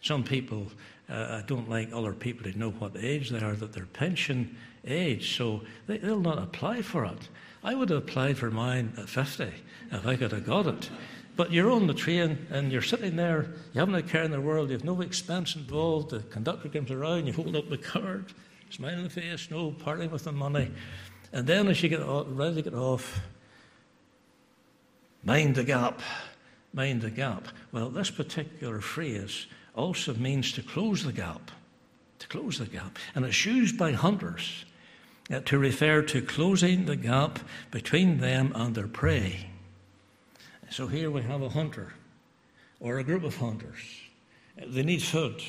Some 0.02 0.22
people 0.22 0.66
uh, 1.08 1.40
don't 1.46 1.66
like 1.66 1.88
other 1.90 2.12
people 2.12 2.52
to 2.52 2.58
know 2.58 2.68
what 2.72 2.98
age 2.98 3.30
they 3.30 3.40
are, 3.40 3.54
that 3.54 3.72
they're 3.72 3.86
pension 3.86 4.58
age, 4.86 5.38
so 5.38 5.62
they, 5.86 5.96
will 5.96 6.20
not 6.20 6.36
apply 6.36 6.82
for 6.82 7.06
it. 7.06 7.30
I 7.64 7.74
would 7.74 7.88
have 7.88 8.02
applied 8.02 8.36
for 8.36 8.50
mine 8.50 8.92
at 8.98 9.08
50 9.08 9.50
if 9.90 10.06
I 10.06 10.16
could 10.16 10.32
have 10.32 10.44
got 10.44 10.66
it. 10.66 10.90
But 11.34 11.50
you're 11.50 11.70
on 11.70 11.86
the 11.86 11.94
train 11.94 12.46
and 12.50 12.70
you're 12.70 12.82
sitting 12.82 13.16
there, 13.16 13.54
you 13.72 13.80
haven't 13.80 13.94
a 13.94 14.02
care 14.02 14.24
in 14.24 14.32
the 14.32 14.40
world, 14.42 14.68
you 14.68 14.74
have 14.74 14.84
no 14.84 15.00
expense 15.00 15.56
involved, 15.56 16.10
the 16.10 16.20
conductor 16.20 16.68
comes 16.68 16.90
around, 16.90 17.26
you 17.26 17.32
hold 17.32 17.56
up 17.56 17.70
the 17.70 17.78
card, 17.78 18.34
smile 18.68 18.98
in 18.98 19.04
the 19.04 19.08
face, 19.08 19.50
no 19.50 19.70
parting 19.70 20.10
with 20.10 20.24
the 20.24 20.32
money. 20.32 20.70
And 21.32 21.46
then 21.46 21.68
as 21.68 21.82
you 21.82 21.88
get 21.88 22.02
ready 22.04 22.56
to 22.56 22.62
get 22.62 22.74
off, 22.74 23.20
mind 25.22 25.54
the 25.54 25.64
gap, 25.64 26.00
mind 26.72 27.02
the 27.02 27.10
gap. 27.10 27.48
Well, 27.72 27.88
this 27.88 28.10
particular 28.10 28.80
phrase 28.80 29.46
also 29.74 30.14
means 30.14 30.52
to 30.52 30.62
close 30.62 31.04
the 31.04 31.12
gap, 31.12 31.50
to 32.18 32.28
close 32.28 32.58
the 32.58 32.66
gap. 32.66 32.98
And 33.14 33.24
it's 33.24 33.46
used 33.46 33.78
by 33.78 33.92
hunters 33.92 34.64
uh, 35.32 35.40
to 35.40 35.58
refer 35.58 36.02
to 36.02 36.22
closing 36.22 36.86
the 36.86 36.96
gap 36.96 37.38
between 37.70 38.18
them 38.18 38.52
and 38.54 38.74
their 38.74 38.88
prey. 38.88 39.46
So 40.70 40.86
here 40.86 41.10
we 41.10 41.22
have 41.22 41.42
a 41.42 41.48
hunter 41.48 41.92
or 42.80 42.98
a 42.98 43.04
group 43.04 43.24
of 43.24 43.36
hunters. 43.36 43.78
They 44.56 44.82
need 44.82 45.02
food. 45.02 45.42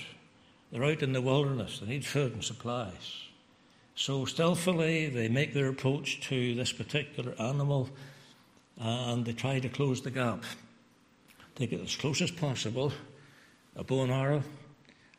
They're 0.72 0.84
out 0.84 1.04
in 1.04 1.14
the 1.14 1.22
wilderness. 1.22 1.80
They 1.80 1.88
need 1.88 2.06
food 2.06 2.34
and 2.34 2.44
supplies. 2.44 3.21
So 4.02 4.26
stealthily 4.26 5.10
they 5.10 5.28
make 5.28 5.54
their 5.54 5.68
approach 5.68 6.22
to 6.22 6.56
this 6.56 6.72
particular 6.72 7.36
animal 7.40 7.88
and 8.80 9.24
they 9.24 9.34
try 9.34 9.60
to 9.60 9.70
close 9.70 10.02
the 10.02 10.10
gap. 10.10 10.44
They 11.54 11.68
get 11.68 11.82
as 11.82 11.96
close 11.96 12.20
as 12.20 12.32
possible 12.32 12.92
a 13.76 13.84
bow 13.84 14.02
and 14.02 14.12
arrow 14.12 14.42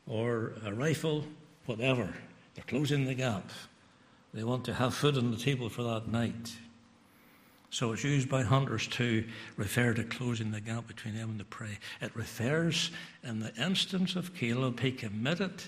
or 0.09 0.55
a 0.65 0.75
rifle, 0.75 1.25
whatever. 1.67 2.13
They're 2.57 2.65
closing 2.67 3.05
the 3.05 3.15
gap. 3.15 3.53
They 4.35 4.43
want 4.43 4.65
to 4.65 4.75
have 4.75 4.97
food 4.97 5.17
on 5.17 5.31
the 5.31 5.37
table 5.37 5.69
for 5.69 5.85
that 5.85 6.09
night. 6.09 6.53
So 7.71 7.93
it's 7.93 8.03
used 8.03 8.29
by 8.29 8.43
hunters 8.43 8.89
to 8.89 9.25
refer 9.57 9.95
to 9.95 10.03
closing 10.03 10.51
the 10.51 10.61
gap 10.61 10.89
between 10.89 11.15
them 11.15 11.31
and 11.31 11.39
the 11.39 11.45
prey. 11.45 11.79
It 12.01 12.17
refers, 12.17 12.91
in 13.23 13.39
the 13.39 13.55
instance 13.55 14.17
of 14.17 14.35
Caleb, 14.35 14.81
he 14.81 14.91
committed, 14.91 15.63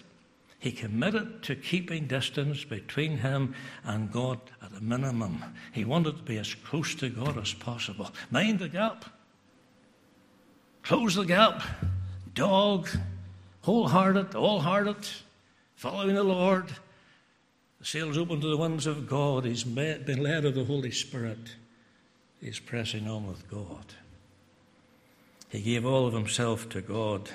he 0.59 0.73
committed 0.73 1.43
to 1.43 1.55
keeping 1.55 2.07
distance 2.07 2.65
between 2.65 3.19
him 3.19 3.55
and 3.85 4.11
God 4.11 4.41
at 4.63 4.73
a 4.73 4.81
minimum. 4.81 5.45
He 5.73 5.85
wanted 5.85 6.17
to 6.17 6.23
be 6.23 6.39
as 6.39 6.55
close 6.55 6.95
to 6.97 7.09
God 7.09 7.39
as 7.39 7.53
possible. 7.53 8.11
Mind 8.31 8.59
the 8.59 8.69
gap. 8.69 9.05
Close 10.83 11.15
the 11.15 11.25
gap. 11.25 11.63
Dog, 12.35 12.89
wholehearted, 13.63 14.35
all-hearted, 14.35 15.09
following 15.77 16.15
the 16.15 16.25
Lord 16.25 16.73
the 17.85 17.89
sail's 17.91 18.17
open 18.17 18.41
to 18.41 18.47
the 18.47 18.57
winds 18.57 18.87
of 18.87 19.07
God. 19.07 19.45
He's 19.45 19.63
been 19.63 20.23
led 20.23 20.47
of 20.47 20.55
the 20.55 20.65
Holy 20.65 20.91
Spirit. 20.91 21.55
He's 22.41 22.59
pressing 22.59 23.07
on 23.07 23.27
with 23.27 23.47
God. 23.51 23.85
He 25.51 25.61
gave 25.61 25.85
all 25.85 26.07
of 26.07 26.15
himself 26.15 26.67
to 26.71 26.81
God. 26.81 27.29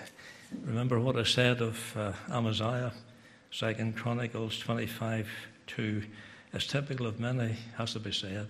Remember 0.65 0.99
what 0.99 1.17
I 1.17 1.23
said 1.23 1.61
of 1.61 1.95
uh, 1.95 2.13
Amaziah, 2.31 2.93
Second 3.51 3.96
Chronicles 3.96 4.60
25 4.60 5.27
2. 5.68 6.03
As 6.53 6.65
typical 6.65 7.06
of 7.06 7.20
many, 7.20 7.56
has 7.77 7.94
to 7.94 8.00
be 8.00 8.12
said. 8.12 8.48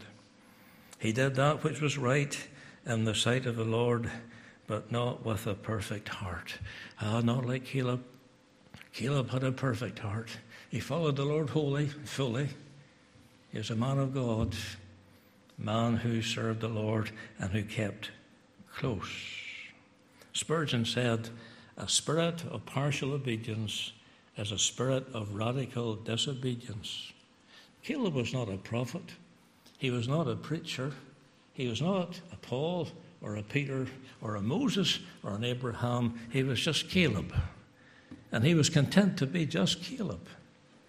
He 0.99 1.11
did 1.11 1.35
that 1.35 1.63
which 1.63 1.81
was 1.81 1.97
right 1.97 2.37
in 2.85 3.03
the 3.03 3.15
sight 3.15 3.45
of 3.45 3.55
the 3.55 3.65
Lord, 3.65 4.09
but 4.67 4.91
not 4.91 5.25
with 5.25 5.47
a 5.47 5.53
perfect 5.53 6.09
heart. 6.09 6.57
Ah, 7.01 7.21
not 7.21 7.45
like 7.45 7.65
Caleb. 7.65 8.03
Caleb 8.93 9.29
had 9.29 9.43
a 9.43 9.51
perfect 9.51 9.99
heart. 9.99 10.29
He 10.69 10.79
followed 10.79 11.15
the 11.15 11.25
Lord 11.25 11.49
wholly, 11.49 11.87
fully. 11.87 12.49
He 13.51 13.57
was 13.57 13.69
a 13.69 13.75
man 13.75 13.97
of 13.99 14.13
God, 14.13 14.55
man 15.57 15.95
who 15.97 16.21
served 16.21 16.61
the 16.61 16.67
Lord 16.67 17.11
and 17.39 17.51
who 17.51 17.63
kept 17.63 18.11
close. 18.73 19.09
Spurgeon 20.33 20.85
said, 20.85 21.29
A 21.77 21.87
spirit 21.87 22.43
of 22.45 22.65
partial 22.65 23.13
obedience 23.13 23.93
is 24.39 24.51
a 24.53 24.57
spirit 24.57 25.05
of 25.13 25.35
radical 25.35 25.95
disobedience. 25.95 27.11
Caleb 27.83 28.13
was 28.13 28.33
not 28.33 28.49
a 28.49 28.57
prophet, 28.57 29.03
he 29.77 29.91
was 29.91 30.07
not 30.07 30.27
a 30.27 30.35
preacher, 30.35 30.93
he 31.53 31.67
was 31.67 31.81
not 31.81 32.19
a 32.31 32.37
Paul 32.37 32.87
or 33.21 33.35
a 33.35 33.43
Peter 33.43 33.85
or 34.21 34.35
a 34.35 34.41
Moses 34.41 34.99
or 35.23 35.35
an 35.35 35.43
Abraham. 35.43 36.17
He 36.31 36.41
was 36.41 36.59
just 36.59 36.89
Caleb. 36.89 37.33
And 38.31 38.45
he 38.45 38.55
was 38.55 38.69
content 38.69 39.17
to 39.17 39.25
be 39.25 39.45
just 39.45 39.83
Caleb. 39.83 40.25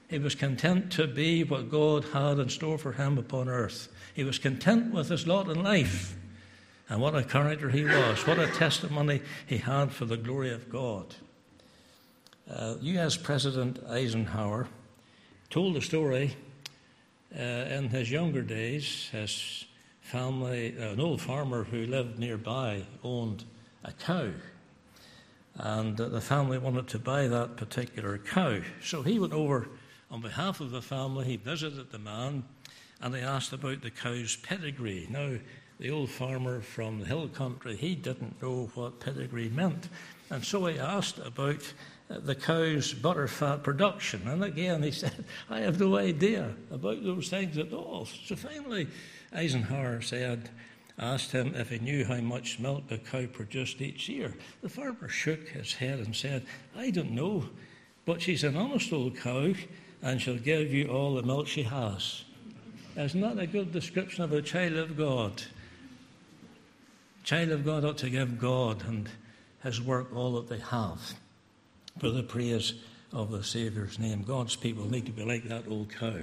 He 0.09 0.19
was 0.19 0.35
content 0.37 0.93
to 0.93 1.09
be 1.09 1.43
what 1.43 1.71
God 1.71 2.05
had 2.13 2.39
in 2.39 2.49
store 2.49 2.79
for 2.79 2.93
him 2.93 3.19
upon 3.19 3.49
earth. 3.49 3.89
He 4.15 4.23
was 4.23 4.39
content 4.39 4.93
with 4.93 5.09
his 5.09 5.27
lot 5.27 5.49
in 5.49 5.63
life. 5.63 6.17
And 6.89 7.01
what 7.01 7.17
a 7.17 7.25
character 7.25 7.71
he 7.71 7.85
was. 7.85 8.27
What 8.27 8.39
a 8.39 8.49
testimony 8.49 9.23
he 9.47 9.59
had 9.59 9.93
for 9.93 10.05
the 10.05 10.17
glory 10.17 10.53
of 10.53 10.71
God. 10.71 11.15
Uh, 12.53 12.75
U.S. 12.81 13.17
President 13.17 13.79
Eisenhower 13.89 14.67
told 15.51 15.77
a 15.77 15.81
story 15.81 16.35
uh, 17.39 17.41
in 17.41 17.89
his 17.89 18.11
younger 18.11 18.43
days. 18.43 19.09
His 19.13 19.67
family, 20.01 20.75
uh, 20.77 20.91
an 20.91 21.01
old 21.01 21.21
farmer 21.21 21.63
who 21.63 21.87
lived 21.87 22.19
nearby, 22.19 22.83
owned 23.05 23.45
a 23.85 23.93
cow. 23.93 24.31
And 25.55 25.97
the 25.97 26.21
family 26.21 26.59
wanted 26.59 26.89
to 26.89 26.99
buy 26.99 27.29
that 27.29 27.57
particular 27.57 28.19
cow. 28.19 28.61
So 28.83 29.03
he 29.03 29.21
went 29.21 29.33
over 29.33 29.69
on 30.11 30.21
behalf 30.21 30.61
of 30.61 30.73
the 30.73 30.83
family, 30.83 31.27
he 31.27 31.37
visited 31.37 31.93
the 31.93 31.99
man 32.01 32.43
and 33.01 33.15
he 33.15 33.21
asked 33.21 33.53
about 33.53 33.81
the 33.81 33.91
cow's 33.91 34.35
pedigree. 34.37 35.07
Now, 35.09 35.37
the 35.79 35.91
old 35.91 36.11
farmer 36.11 36.61
from 36.61 36.99
the 36.99 37.07
hill 37.07 37.29
country, 37.29 37.77
he 37.77 37.95
didn't 37.95 38.43
know 38.43 38.71
what 38.75 38.99
pedigree 38.99 39.49
meant. 39.51 39.89
And 40.31 40.45
so 40.45 40.67
he 40.67 40.79
asked 40.79 41.19
about 41.19 41.73
the 42.11 42.35
cow's 42.35 42.93
butterfat 42.93 43.63
production. 43.63 44.27
And 44.27 44.43
again, 44.43 44.83
he 44.83 44.91
said, 44.91 45.25
I 45.49 45.61
have 45.61 45.79
no 45.79 45.97
idea 45.97 46.53
about 46.71 47.05
those 47.05 47.29
things 47.29 47.57
at 47.57 47.73
all. 47.73 48.07
So 48.25 48.35
finally, 48.35 48.89
Eisenhower 49.33 50.03
said, 50.03 50.51
asked 50.99 51.31
him 51.33 51.55
if 51.55 51.71
he 51.71 51.79
knew 51.79 52.05
how 52.05 52.21
much 52.21 52.59
milk 52.59 52.89
the 52.89 52.99
cow 52.99 53.27
produced 53.27 53.81
each 53.81 54.09
year. 54.09 54.35
The 54.61 54.69
farmer 54.69 55.09
shook 55.09 55.49
his 55.49 55.75
head 55.75 56.01
and 56.01 56.15
said, 56.15 56.45
I 56.77 56.91
don't 56.91 57.13
know, 57.13 57.49
but 58.05 58.21
she's 58.21 58.45
an 58.45 58.57
honest 58.57 58.93
old 58.93 59.17
cow 59.17 59.55
and 60.03 60.21
she'll 60.21 60.37
give 60.37 60.73
you 60.73 60.89
all 60.89 61.15
the 61.15 61.23
milk 61.23 61.47
she 61.47 61.63
has. 61.63 62.25
Isn't 62.97 63.21
that 63.21 63.39
a 63.39 63.47
good 63.47 63.73
description 63.73 64.25
of 64.25 64.33
a 64.33 64.43
child 64.43 64.75
of 64.75 64.97
God? 64.97 65.43
Child 67.23 67.51
of 67.51 67.65
God 67.65 67.85
ought 67.85 67.99
to 67.99 68.11
give 68.11 68.39
God 68.39 68.83
and 68.87 69.09
His 69.63 69.81
work 69.81 70.15
all 70.15 70.33
that 70.33 70.49
they 70.49 70.59
have 70.59 71.15
for 71.99 72.11
the 72.11 72.23
praise 72.23 72.75
of 73.13 73.31
the 73.31 73.43
Saviour's 73.43 73.99
name. 73.99 74.23
God's 74.23 74.57
people 74.57 74.91
need 74.91 75.07
to 75.07 75.13
be 75.13 75.25
like 75.25 75.45
that 75.45 75.69
old 75.69 75.93
cow. 75.93 76.15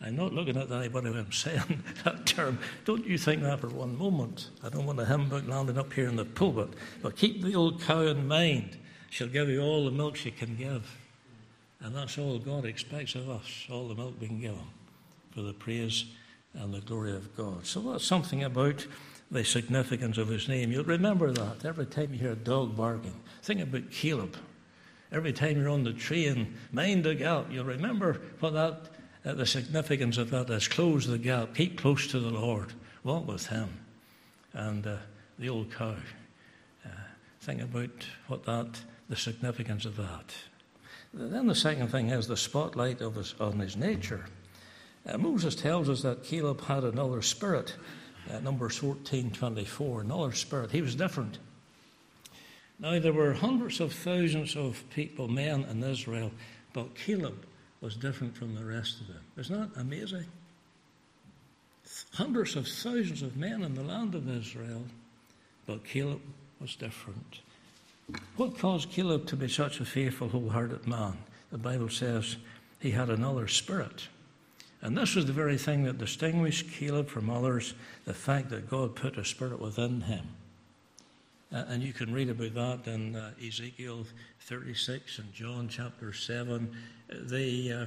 I'm 0.00 0.14
not 0.14 0.32
looking 0.32 0.56
at 0.56 0.70
anybody 0.70 1.10
when 1.10 1.18
I'm 1.18 1.32
saying 1.32 1.82
that 2.04 2.26
term. 2.26 2.58
Don't 2.84 3.04
you 3.04 3.18
think 3.18 3.42
that 3.42 3.60
for 3.60 3.68
one 3.68 3.96
moment. 3.96 4.50
I 4.62 4.68
don't 4.68 4.86
want 4.86 5.00
a 5.00 5.04
hymn 5.04 5.28
book 5.28 5.48
landing 5.48 5.78
up 5.78 5.92
here 5.92 6.08
in 6.08 6.16
the 6.16 6.24
pulpit. 6.24 6.70
But 7.02 7.16
keep 7.16 7.42
the 7.42 7.56
old 7.56 7.80
cow 7.82 8.02
in 8.02 8.28
mind. 8.28 8.76
She'll 9.10 9.28
give 9.28 9.48
you 9.48 9.60
all 9.60 9.84
the 9.84 9.90
milk 9.90 10.16
she 10.16 10.30
can 10.30 10.56
give. 10.56 10.96
And 11.80 11.96
that's 11.96 12.18
all 12.18 12.38
God 12.38 12.64
expects 12.64 13.14
of 13.14 13.28
us, 13.28 13.66
all 13.70 13.88
the 13.88 13.94
milk 13.94 14.14
we 14.20 14.26
can 14.26 14.40
give 14.40 14.54
Him 14.54 14.66
for 15.30 15.42
the 15.42 15.52
praise 15.52 16.06
and 16.54 16.72
the 16.72 16.80
glory 16.80 17.14
of 17.14 17.36
God. 17.36 17.66
So 17.66 17.80
that's 17.80 18.04
something 18.04 18.44
about 18.44 18.86
the 19.30 19.44
significance 19.44 20.18
of 20.18 20.28
his 20.28 20.48
name. 20.48 20.72
You'll 20.72 20.84
remember 20.84 21.32
that 21.32 21.64
every 21.64 21.86
time 21.86 22.12
you 22.12 22.18
hear 22.18 22.32
a 22.32 22.36
dog 22.36 22.76
barking. 22.76 23.14
Think 23.42 23.60
about 23.60 23.90
Caleb. 23.90 24.36
Every 25.10 25.32
time 25.32 25.56
you're 25.56 25.70
on 25.70 25.84
the 25.84 25.92
train, 25.92 26.54
mind 26.70 27.04
the 27.04 27.14
gap. 27.14 27.46
You'll 27.50 27.64
remember 27.64 28.20
what 28.40 28.52
that, 28.52 28.90
uh, 29.24 29.34
the 29.34 29.46
significance 29.46 30.18
of 30.18 30.30
that 30.30 30.50
is. 30.50 30.68
Close 30.68 31.06
the 31.06 31.18
gap. 31.18 31.54
Keep 31.54 31.80
close 31.80 32.06
to 32.08 32.20
the 32.20 32.30
Lord. 32.30 32.72
Walk 33.04 33.26
with 33.26 33.46
Him. 33.46 33.68
And 34.52 34.86
uh, 34.86 34.96
the 35.38 35.48
old 35.48 35.72
cow. 35.72 35.94
Uh, 36.84 36.88
think 37.40 37.62
about 37.62 37.90
what 38.26 38.44
that, 38.44 38.80
the 39.08 39.16
significance 39.16 39.86
of 39.86 39.96
that. 39.96 40.34
Then 41.14 41.46
the 41.46 41.54
second 41.54 41.88
thing 41.88 42.10
is 42.10 42.26
the 42.26 42.36
spotlight 42.36 43.00
of 43.00 43.14
his, 43.14 43.34
on 43.40 43.58
his 43.58 43.76
nature. 43.76 44.26
Uh, 45.06 45.16
Moses 45.16 45.54
tells 45.54 45.88
us 45.88 46.02
that 46.02 46.22
Caleb 46.22 46.60
had 46.62 46.84
another 46.84 47.22
spirit. 47.22 47.74
Uh, 48.30 48.40
Numbers 48.40 48.76
14 48.76 49.30
24, 49.30 50.02
another 50.02 50.32
spirit. 50.32 50.70
He 50.70 50.82
was 50.82 50.94
different. 50.94 51.38
Now, 52.80 52.98
there 53.00 53.12
were 53.12 53.32
hundreds 53.32 53.80
of 53.80 53.92
thousands 53.92 54.54
of 54.54 54.84
people, 54.90 55.26
men 55.26 55.64
in 55.64 55.82
Israel, 55.82 56.30
but 56.72 56.94
Caleb 56.94 57.44
was 57.80 57.96
different 57.96 58.36
from 58.36 58.54
the 58.54 58.64
rest 58.64 59.00
of 59.00 59.08
them. 59.08 59.22
Isn't 59.36 59.74
that 59.74 59.80
amazing? 59.80 60.26
Hundreds 62.12 62.54
of 62.54 62.68
thousands 62.68 63.22
of 63.22 63.36
men 63.36 63.62
in 63.62 63.74
the 63.74 63.82
land 63.82 64.14
of 64.14 64.28
Israel, 64.28 64.82
but 65.66 65.84
Caleb 65.84 66.20
was 66.60 66.76
different. 66.76 67.40
What 68.36 68.58
caused 68.58 68.90
Caleb 68.90 69.26
to 69.26 69.36
be 69.36 69.48
such 69.48 69.80
a 69.80 69.84
faithful, 69.84 70.28
wholehearted 70.28 70.86
man? 70.86 71.18
The 71.50 71.58
Bible 71.58 71.88
says 71.88 72.36
he 72.80 72.92
had 72.92 73.10
another 73.10 73.48
spirit. 73.48 74.08
And 74.80 74.96
this 74.96 75.16
was 75.16 75.26
the 75.26 75.32
very 75.32 75.58
thing 75.58 75.84
that 75.84 75.98
distinguished 75.98 76.70
Caleb 76.70 77.08
from 77.08 77.28
others 77.28 77.74
the 78.04 78.14
fact 78.14 78.50
that 78.50 78.70
God 78.70 78.94
put 78.94 79.18
a 79.18 79.24
spirit 79.24 79.60
within 79.60 80.02
him. 80.02 80.26
Uh, 81.52 81.64
and 81.68 81.82
you 81.82 81.92
can 81.92 82.12
read 82.12 82.28
about 82.28 82.84
that 82.84 82.92
in 82.92 83.16
uh, 83.16 83.30
Ezekiel 83.44 84.06
36 84.40 85.18
and 85.18 85.32
John 85.32 85.68
chapter 85.68 86.12
7. 86.12 86.70
The, 87.08 87.72
uh, 87.72 87.86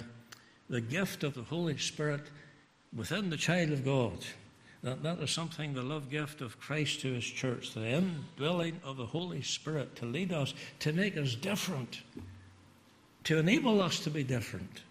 the 0.69 0.81
gift 0.81 1.23
of 1.23 1.35
the 1.35 1.43
Holy 1.43 1.77
Spirit 1.77 2.21
within 2.95 3.29
the 3.29 3.37
child 3.37 3.71
of 3.71 3.85
God. 3.85 4.17
That, 4.83 5.03
that 5.03 5.19
is 5.19 5.29
something, 5.29 5.75
the 5.75 5.83
love 5.83 6.09
gift 6.09 6.41
of 6.41 6.59
Christ 6.59 7.01
to 7.01 7.13
his 7.13 7.23
church, 7.23 7.75
the 7.75 7.85
indwelling 7.87 8.81
of 8.83 8.97
the 8.97 9.05
Holy 9.05 9.43
Spirit 9.43 9.95
to 9.97 10.05
lead 10.05 10.33
us, 10.33 10.55
to 10.79 10.91
make 10.91 11.17
us 11.17 11.35
different, 11.35 12.01
to 13.25 13.37
enable 13.37 13.79
us 13.79 13.99
to 13.99 14.09
be 14.09 14.23
different, 14.23 14.81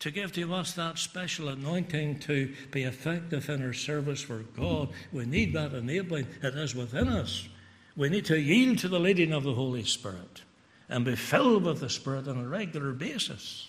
to 0.00 0.10
give 0.10 0.32
to 0.32 0.52
us 0.52 0.74
that 0.74 0.98
special 0.98 1.48
anointing 1.48 2.18
to 2.18 2.52
be 2.70 2.82
effective 2.82 3.48
in 3.48 3.64
our 3.64 3.72
service 3.72 4.20
for 4.20 4.40
God. 4.58 4.90
We 5.10 5.24
need 5.24 5.54
that 5.54 5.72
enabling. 5.72 6.26
It 6.42 6.54
is 6.54 6.74
within 6.74 7.08
us. 7.08 7.48
We 7.96 8.08
need 8.08 8.24
to 8.26 8.40
yield 8.40 8.78
to 8.78 8.88
the 8.88 8.98
leading 8.98 9.32
of 9.32 9.44
the 9.44 9.54
Holy 9.54 9.84
Spirit 9.84 10.42
and 10.88 11.04
be 11.04 11.16
filled 11.16 11.64
with 11.64 11.80
the 11.80 11.88
Spirit 11.88 12.28
on 12.28 12.38
a 12.38 12.48
regular 12.48 12.92
basis. 12.92 13.68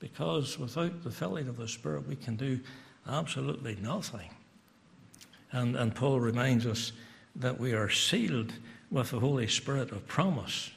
Because 0.00 0.58
without 0.58 1.02
the 1.02 1.10
filling 1.10 1.48
of 1.48 1.56
the 1.56 1.68
Spirit, 1.68 2.08
we 2.08 2.16
can 2.16 2.36
do 2.36 2.60
absolutely 3.08 3.76
nothing. 3.80 4.30
And, 5.52 5.76
and 5.76 5.94
Paul 5.94 6.20
reminds 6.20 6.66
us 6.66 6.92
that 7.36 7.60
we 7.60 7.72
are 7.72 7.90
sealed 7.90 8.52
with 8.90 9.10
the 9.10 9.20
Holy 9.20 9.46
Spirit 9.46 9.92
of 9.92 10.06
promise. 10.08 10.70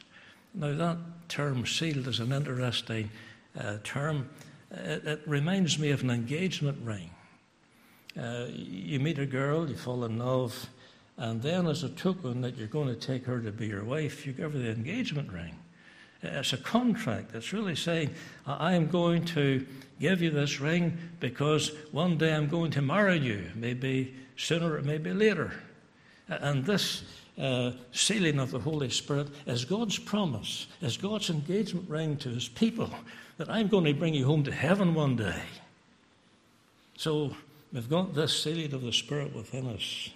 Now, 0.54 0.74
that 0.76 0.98
term 1.30 1.66
sealed 1.66 2.08
is 2.08 2.20
an 2.20 2.32
interesting 2.32 3.10
uh, 3.60 3.78
term. 3.84 4.30
It, 4.72 5.06
it, 5.06 5.22
reminds 5.26 5.80
me 5.80 5.92
of 5.92 6.02
an 6.04 6.12
engagement 6.12 6.78
ring. 6.84 7.10
Uh, 8.20 8.46
you 8.50 9.00
meet 9.00 9.18
a 9.18 9.26
girl, 9.26 9.68
you 9.68 9.76
fall 9.76 10.06
in 10.06 10.20
love, 10.20 10.70
and 11.17 11.41
then, 11.41 11.67
as 11.67 11.84
a 11.84 11.89
token 11.89 12.41
that 12.41 12.58
you're 12.58 12.67
going 12.67 12.88
to 12.88 12.96
take 12.96 13.25
her 13.25 13.39
to 13.39 13.51
be 13.51 13.67
your 13.67 13.84
wife, 13.84 14.25
you 14.25 14.34
give 14.34 14.53
her 14.53 14.60
the 14.60 14.72
engagement 14.72 15.32
ring. 15.32 15.55
It's 16.24 16.53
a 16.53 16.58
contract. 16.58 17.36
It's 17.36 17.53
really 17.53 17.75
saying, 17.75 18.12
I 18.48 18.74
am 18.74 18.88
going 18.88 19.25
to 19.25 19.65
give 20.00 20.22
you 20.22 20.32
this 20.32 20.60
ring 20.60 20.98
because 21.20 21.72
one 21.92 22.18
day 22.18 22.33
I'm 22.33 22.48
going 22.48 22.72
to 22.72 22.81
marry 22.81 23.18
you, 23.18 23.51
maybe 23.55 24.16
sooner 24.38 24.81
maybe 24.81 25.14
later. 25.14 25.53
And 26.29 26.66
this 26.66 27.03
uh, 27.38 27.72
sealing 27.92 28.40
of 28.40 28.51
the 28.51 28.59
Holy 28.59 28.90
Spirit 28.90 29.27
is 29.46 29.66
God's 29.66 30.00
promise, 30.00 30.68
is 30.81 30.98
God's 30.98 31.29
engagement 31.29 31.90
ring 31.90 32.18
to 32.18 32.29
his 32.29 32.48
people 32.48 32.90
that 33.38 33.50
I'm 33.50 33.68
going 33.68 33.85
to 33.85 33.94
bring 33.94 34.14
you 34.14 34.25
home 34.25 34.44
to 34.46 34.51
heaven 34.51 34.96
one 34.96 35.16
day. 35.16 35.42
So 36.98 37.35
we've 37.72 37.90
got 37.90 38.14
this 38.16 38.42
sealing 38.42 38.74
of 38.74 38.81
the 38.81 38.94
Spirit 38.94 39.35
within 39.35 39.68
us 39.68 40.09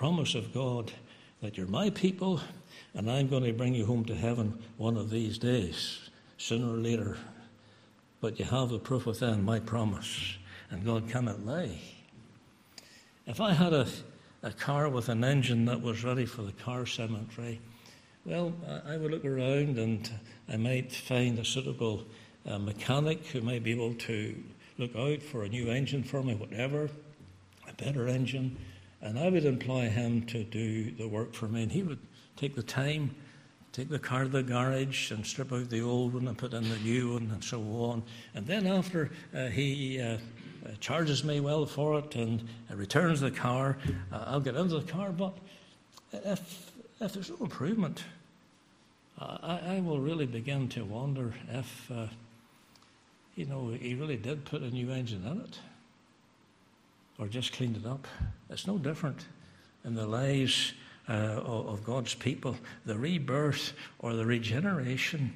promise 0.00 0.34
of 0.34 0.54
God 0.54 0.90
that 1.42 1.58
you're 1.58 1.66
my 1.66 1.90
people 1.90 2.40
and 2.94 3.10
I'm 3.10 3.28
going 3.28 3.44
to 3.44 3.52
bring 3.52 3.74
you 3.74 3.84
home 3.84 4.06
to 4.06 4.14
heaven 4.14 4.58
one 4.78 4.96
of 4.96 5.10
these 5.10 5.36
days, 5.36 6.08
sooner 6.38 6.72
or 6.72 6.78
later. 6.78 7.18
But 8.22 8.38
you 8.38 8.46
have 8.46 8.70
the 8.70 8.78
proof 8.78 9.04
within 9.04 9.44
my 9.44 9.60
promise, 9.60 10.38
and 10.70 10.86
God 10.86 11.06
cannot 11.10 11.44
lie. 11.44 11.78
If 13.26 13.42
I 13.42 13.52
had 13.52 13.74
a, 13.74 13.86
a 14.42 14.52
car 14.52 14.88
with 14.88 15.10
an 15.10 15.22
engine 15.22 15.66
that 15.66 15.82
was 15.82 16.02
ready 16.02 16.24
for 16.24 16.40
the 16.44 16.52
car 16.52 16.86
cemetery, 16.86 17.60
well, 18.24 18.54
I, 18.66 18.94
I 18.94 18.96
would 18.96 19.10
look 19.10 19.26
around 19.26 19.78
and 19.78 20.10
I 20.48 20.56
might 20.56 20.92
find 20.92 21.38
a 21.38 21.44
suitable 21.44 22.06
uh, 22.48 22.58
mechanic 22.58 23.26
who 23.26 23.42
might 23.42 23.64
be 23.64 23.72
able 23.72 23.92
to 23.92 24.34
look 24.78 24.96
out 24.96 25.22
for 25.22 25.44
a 25.44 25.48
new 25.50 25.68
engine 25.68 26.04
for 26.04 26.22
me, 26.22 26.36
whatever, 26.36 26.88
a 27.68 27.74
better 27.74 28.08
engine 28.08 28.56
and 29.02 29.18
I 29.18 29.28
would 29.28 29.44
employ 29.44 29.88
him 29.88 30.22
to 30.26 30.44
do 30.44 30.90
the 30.92 31.08
work 31.08 31.34
for 31.34 31.48
me. 31.48 31.62
And 31.62 31.72
he 31.72 31.82
would 31.82 31.98
take 32.36 32.54
the 32.54 32.62
time, 32.62 33.14
take 33.72 33.88
the 33.88 33.98
car 33.98 34.24
to 34.24 34.28
the 34.28 34.42
garage 34.42 35.10
and 35.10 35.24
strip 35.24 35.52
out 35.52 35.70
the 35.70 35.80
old 35.80 36.14
one 36.14 36.28
and 36.28 36.36
put 36.36 36.52
in 36.52 36.68
the 36.68 36.78
new 36.78 37.14
one 37.14 37.30
and 37.32 37.42
so 37.42 37.60
on. 37.60 38.02
And 38.34 38.46
then 38.46 38.66
after 38.66 39.10
uh, 39.34 39.46
he 39.46 40.00
uh, 40.00 40.18
uh 40.66 40.72
charges 40.80 41.24
me 41.24 41.40
well 41.40 41.64
for 41.64 41.98
it 41.98 42.14
and 42.14 42.46
returns 42.70 43.20
the 43.20 43.30
car, 43.30 43.78
uh, 44.12 44.24
I'll 44.26 44.40
get 44.40 44.54
into 44.54 44.78
the 44.78 44.92
car. 44.92 45.10
But 45.10 45.36
if, 46.12 46.72
if 47.00 47.14
there's 47.14 47.30
no 47.30 47.36
improvement, 47.40 48.04
I, 49.18 49.76
I 49.76 49.80
will 49.80 50.00
really 50.00 50.26
begin 50.26 50.68
to 50.70 50.84
wonder 50.84 51.34
if, 51.50 51.90
uh, 51.90 52.06
you 53.34 53.46
know, 53.46 53.68
he 53.68 53.94
really 53.94 54.16
did 54.16 54.44
put 54.44 54.60
a 54.60 54.70
new 54.70 54.90
engine 54.90 55.26
in 55.26 55.40
it 55.40 55.58
or 57.20 57.28
just 57.28 57.52
cleaned 57.52 57.76
it 57.76 57.86
up. 57.86 58.08
It's 58.48 58.66
no 58.66 58.78
different 58.78 59.26
in 59.84 59.94
the 59.94 60.06
lives 60.06 60.72
uh, 61.08 61.12
of 61.12 61.84
God's 61.84 62.14
people. 62.14 62.56
The 62.86 62.96
rebirth 62.96 63.74
or 63.98 64.14
the 64.14 64.24
regeneration 64.24 65.32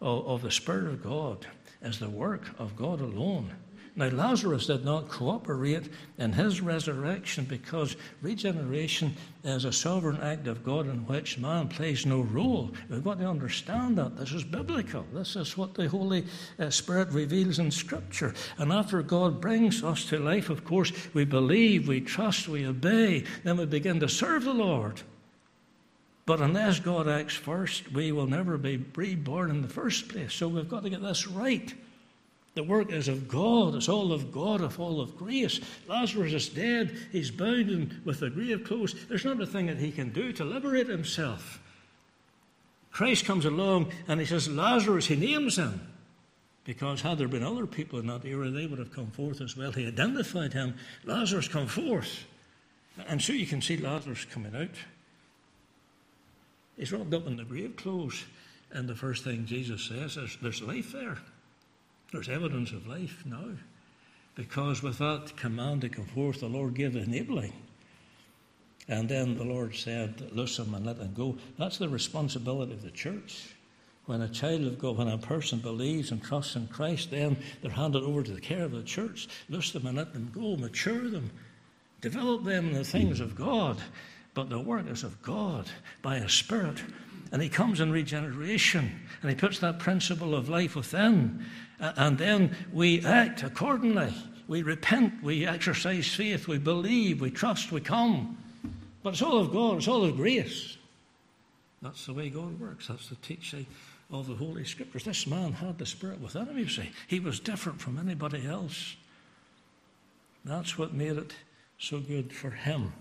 of, 0.00 0.26
of 0.26 0.42
the 0.42 0.50
Spirit 0.50 0.86
of 0.86 1.02
God 1.02 1.46
is 1.82 2.00
the 2.00 2.10
work 2.10 2.42
of 2.58 2.76
God 2.76 3.00
alone. 3.00 3.52
Now, 3.96 4.08
Lazarus 4.08 4.66
did 4.66 4.84
not 4.84 5.08
cooperate 5.08 5.88
in 6.18 6.32
his 6.32 6.60
resurrection 6.60 7.44
because 7.44 7.96
regeneration 8.22 9.16
is 9.42 9.64
a 9.64 9.72
sovereign 9.72 10.20
act 10.20 10.46
of 10.46 10.64
God 10.64 10.86
in 10.86 11.06
which 11.06 11.38
man 11.38 11.68
plays 11.68 12.06
no 12.06 12.20
role. 12.20 12.70
We've 12.88 13.02
got 13.02 13.18
to 13.18 13.26
understand 13.26 13.98
that. 13.98 14.16
This 14.16 14.32
is 14.32 14.44
biblical. 14.44 15.04
This 15.12 15.34
is 15.34 15.56
what 15.56 15.74
the 15.74 15.88
Holy 15.88 16.24
uh, 16.58 16.70
Spirit 16.70 17.10
reveals 17.10 17.58
in 17.58 17.70
Scripture. 17.70 18.34
And 18.58 18.72
after 18.72 19.02
God 19.02 19.40
brings 19.40 19.82
us 19.82 20.04
to 20.06 20.18
life, 20.18 20.50
of 20.50 20.64
course, 20.64 20.92
we 21.12 21.24
believe, 21.24 21.88
we 21.88 22.00
trust, 22.00 22.48
we 22.48 22.66
obey, 22.66 23.24
then 23.44 23.56
we 23.56 23.66
begin 23.66 24.00
to 24.00 24.08
serve 24.08 24.44
the 24.44 24.54
Lord. 24.54 25.02
But 26.26 26.40
unless 26.40 26.78
God 26.78 27.08
acts 27.08 27.34
first, 27.34 27.90
we 27.90 28.12
will 28.12 28.28
never 28.28 28.56
be 28.56 28.84
reborn 28.94 29.50
in 29.50 29.62
the 29.62 29.68
first 29.68 30.08
place. 30.08 30.32
So 30.32 30.46
we've 30.46 30.68
got 30.68 30.84
to 30.84 30.90
get 30.90 31.02
this 31.02 31.26
right. 31.26 31.74
The 32.60 32.66
work 32.66 32.92
is 32.92 33.08
of 33.08 33.26
God. 33.26 33.74
It's 33.74 33.88
all 33.88 34.12
of 34.12 34.30
God, 34.30 34.60
of 34.60 34.78
all 34.78 35.00
of 35.00 35.16
grace. 35.16 35.60
Lazarus 35.88 36.34
is 36.34 36.50
dead. 36.50 36.94
He's 37.10 37.30
bound 37.30 38.02
with 38.04 38.20
the 38.20 38.28
grave 38.28 38.64
clothes. 38.64 38.94
There's 39.08 39.24
not 39.24 39.40
a 39.40 39.46
thing 39.46 39.64
that 39.68 39.78
he 39.78 39.90
can 39.90 40.10
do 40.10 40.30
to 40.34 40.44
liberate 40.44 40.86
himself. 40.86 41.58
Christ 42.92 43.24
comes 43.24 43.46
along 43.46 43.92
and 44.08 44.20
he 44.20 44.26
says, 44.26 44.46
Lazarus, 44.46 45.06
he 45.06 45.16
names 45.16 45.56
him. 45.56 45.80
Because 46.64 47.00
had 47.00 47.16
there 47.16 47.28
been 47.28 47.42
other 47.42 47.66
people 47.66 47.98
in 47.98 48.08
that 48.08 48.26
era, 48.26 48.50
they 48.50 48.66
would 48.66 48.78
have 48.78 48.92
come 48.92 49.10
forth 49.10 49.40
as 49.40 49.56
well. 49.56 49.72
He 49.72 49.86
identified 49.86 50.52
him. 50.52 50.74
Lazarus, 51.06 51.48
come 51.48 51.66
forth. 51.66 52.26
And 53.08 53.22
so 53.22 53.32
you 53.32 53.46
can 53.46 53.62
see 53.62 53.78
Lazarus 53.78 54.26
coming 54.26 54.54
out. 54.54 54.76
He's 56.76 56.92
wrapped 56.92 57.14
up 57.14 57.26
in 57.26 57.38
the 57.38 57.44
grave 57.44 57.76
clothes. 57.76 58.22
And 58.70 58.86
the 58.86 58.94
first 58.94 59.24
thing 59.24 59.46
Jesus 59.46 59.88
says 59.88 60.18
is, 60.18 60.36
There's 60.42 60.60
life 60.60 60.92
there. 60.92 61.16
There's 62.12 62.28
evidence 62.28 62.72
of 62.72 62.86
life 62.86 63.22
now. 63.24 63.50
Because 64.34 64.82
with 64.82 64.98
that 64.98 65.36
command 65.36 65.82
to 65.82 65.88
come 65.88 66.06
forth, 66.06 66.40
the 66.40 66.48
Lord 66.48 66.74
gave 66.74 66.96
enabling. 66.96 67.52
And 68.88 69.08
then 69.08 69.36
the 69.36 69.44
Lord 69.44 69.74
said, 69.74 70.30
Loose 70.32 70.58
him 70.58 70.74
and 70.74 70.86
let 70.86 70.98
him 70.98 71.14
go. 71.14 71.36
That's 71.58 71.78
the 71.78 71.88
responsibility 71.88 72.72
of 72.72 72.82
the 72.82 72.90
church. 72.90 73.54
When 74.06 74.22
a 74.22 74.28
child 74.28 74.62
of 74.62 74.78
God, 74.78 74.98
when 74.98 75.08
a 75.08 75.18
person 75.18 75.58
believes 75.58 76.10
and 76.10 76.22
trusts 76.22 76.56
in 76.56 76.66
Christ, 76.68 77.10
then 77.10 77.36
they're 77.62 77.70
handed 77.70 78.02
over 78.02 78.22
to 78.22 78.32
the 78.32 78.40
care 78.40 78.64
of 78.64 78.72
the 78.72 78.82
church. 78.82 79.28
Loose 79.48 79.70
them 79.70 79.86
and 79.86 79.96
let 79.96 80.12
them 80.12 80.30
go, 80.34 80.56
mature 80.56 81.08
them, 81.08 81.30
develop 82.00 82.44
them 82.44 82.68
in 82.68 82.74
the 82.74 82.84
things 82.84 83.20
of 83.20 83.36
God. 83.36 83.78
but 84.34 84.48
the 84.48 84.58
work 84.58 84.88
is 84.88 85.04
of 85.04 85.20
God 85.22 85.68
by 86.02 86.16
a 86.16 86.28
Spirit. 86.28 86.82
And 87.32 87.40
He 87.40 87.48
comes 87.48 87.80
in 87.80 87.92
regeneration 87.92 89.00
and 89.22 89.30
He 89.30 89.36
puts 89.36 89.58
that 89.60 89.78
principle 89.78 90.34
of 90.34 90.48
life 90.48 90.76
within. 90.76 91.44
And 91.78 92.18
then 92.18 92.56
we 92.72 93.04
act 93.04 93.42
accordingly. 93.42 94.12
We 94.48 94.62
repent, 94.62 95.22
we 95.22 95.46
exercise 95.46 96.12
faith, 96.12 96.48
we 96.48 96.58
believe, 96.58 97.20
we 97.20 97.30
trust, 97.30 97.70
we 97.70 97.80
come. 97.80 98.36
But 99.02 99.10
it's 99.10 99.22
all 99.22 99.38
of 99.38 99.52
God, 99.52 99.78
it's 99.78 99.88
all 99.88 100.04
of 100.04 100.16
grace. 100.16 100.76
That's 101.80 102.04
the 102.04 102.12
way 102.12 102.30
God 102.30 102.60
works. 102.60 102.88
That's 102.88 103.08
the 103.08 103.14
teaching 103.16 103.64
of 104.10 104.26
the 104.26 104.34
Holy 104.34 104.64
Scriptures. 104.64 105.04
This 105.04 105.26
man 105.26 105.52
had 105.52 105.78
the 105.78 105.86
Spirit 105.86 106.20
within 106.20 106.46
him, 106.46 106.58
you 106.58 106.68
see. 106.68 106.90
He 107.06 107.20
was 107.20 107.40
different 107.40 107.80
from 107.80 107.98
anybody 107.98 108.46
else. 108.46 108.96
That's 110.44 110.76
what 110.76 110.92
made 110.92 111.16
it 111.16 111.32
so 111.78 112.00
good 112.00 112.32
for 112.32 112.50
him. 112.50 112.92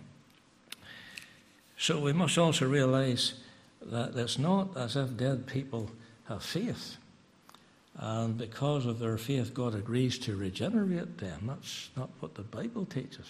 So 1.78 2.00
we 2.00 2.14
must 2.14 2.38
also 2.38 2.68
realize 2.68 3.34
that 3.82 4.16
it's 4.16 4.38
not 4.38 4.76
as 4.76 4.96
if 4.96 5.18
dead 5.18 5.48
people 5.48 5.90
have 6.28 6.44
faith. 6.44 6.98
And 7.96 8.38
because 8.38 8.86
of 8.86 9.00
their 9.00 9.18
faith, 9.18 9.54
God 9.54 9.76
agrees 9.76 10.18
to 10.20 10.36
regenerate 10.36 11.18
them. 11.18 11.46
That's 11.48 11.90
not 11.98 12.10
what 12.20 12.36
the 12.36 12.44
Bible 12.44 12.86
teaches. 12.86 13.28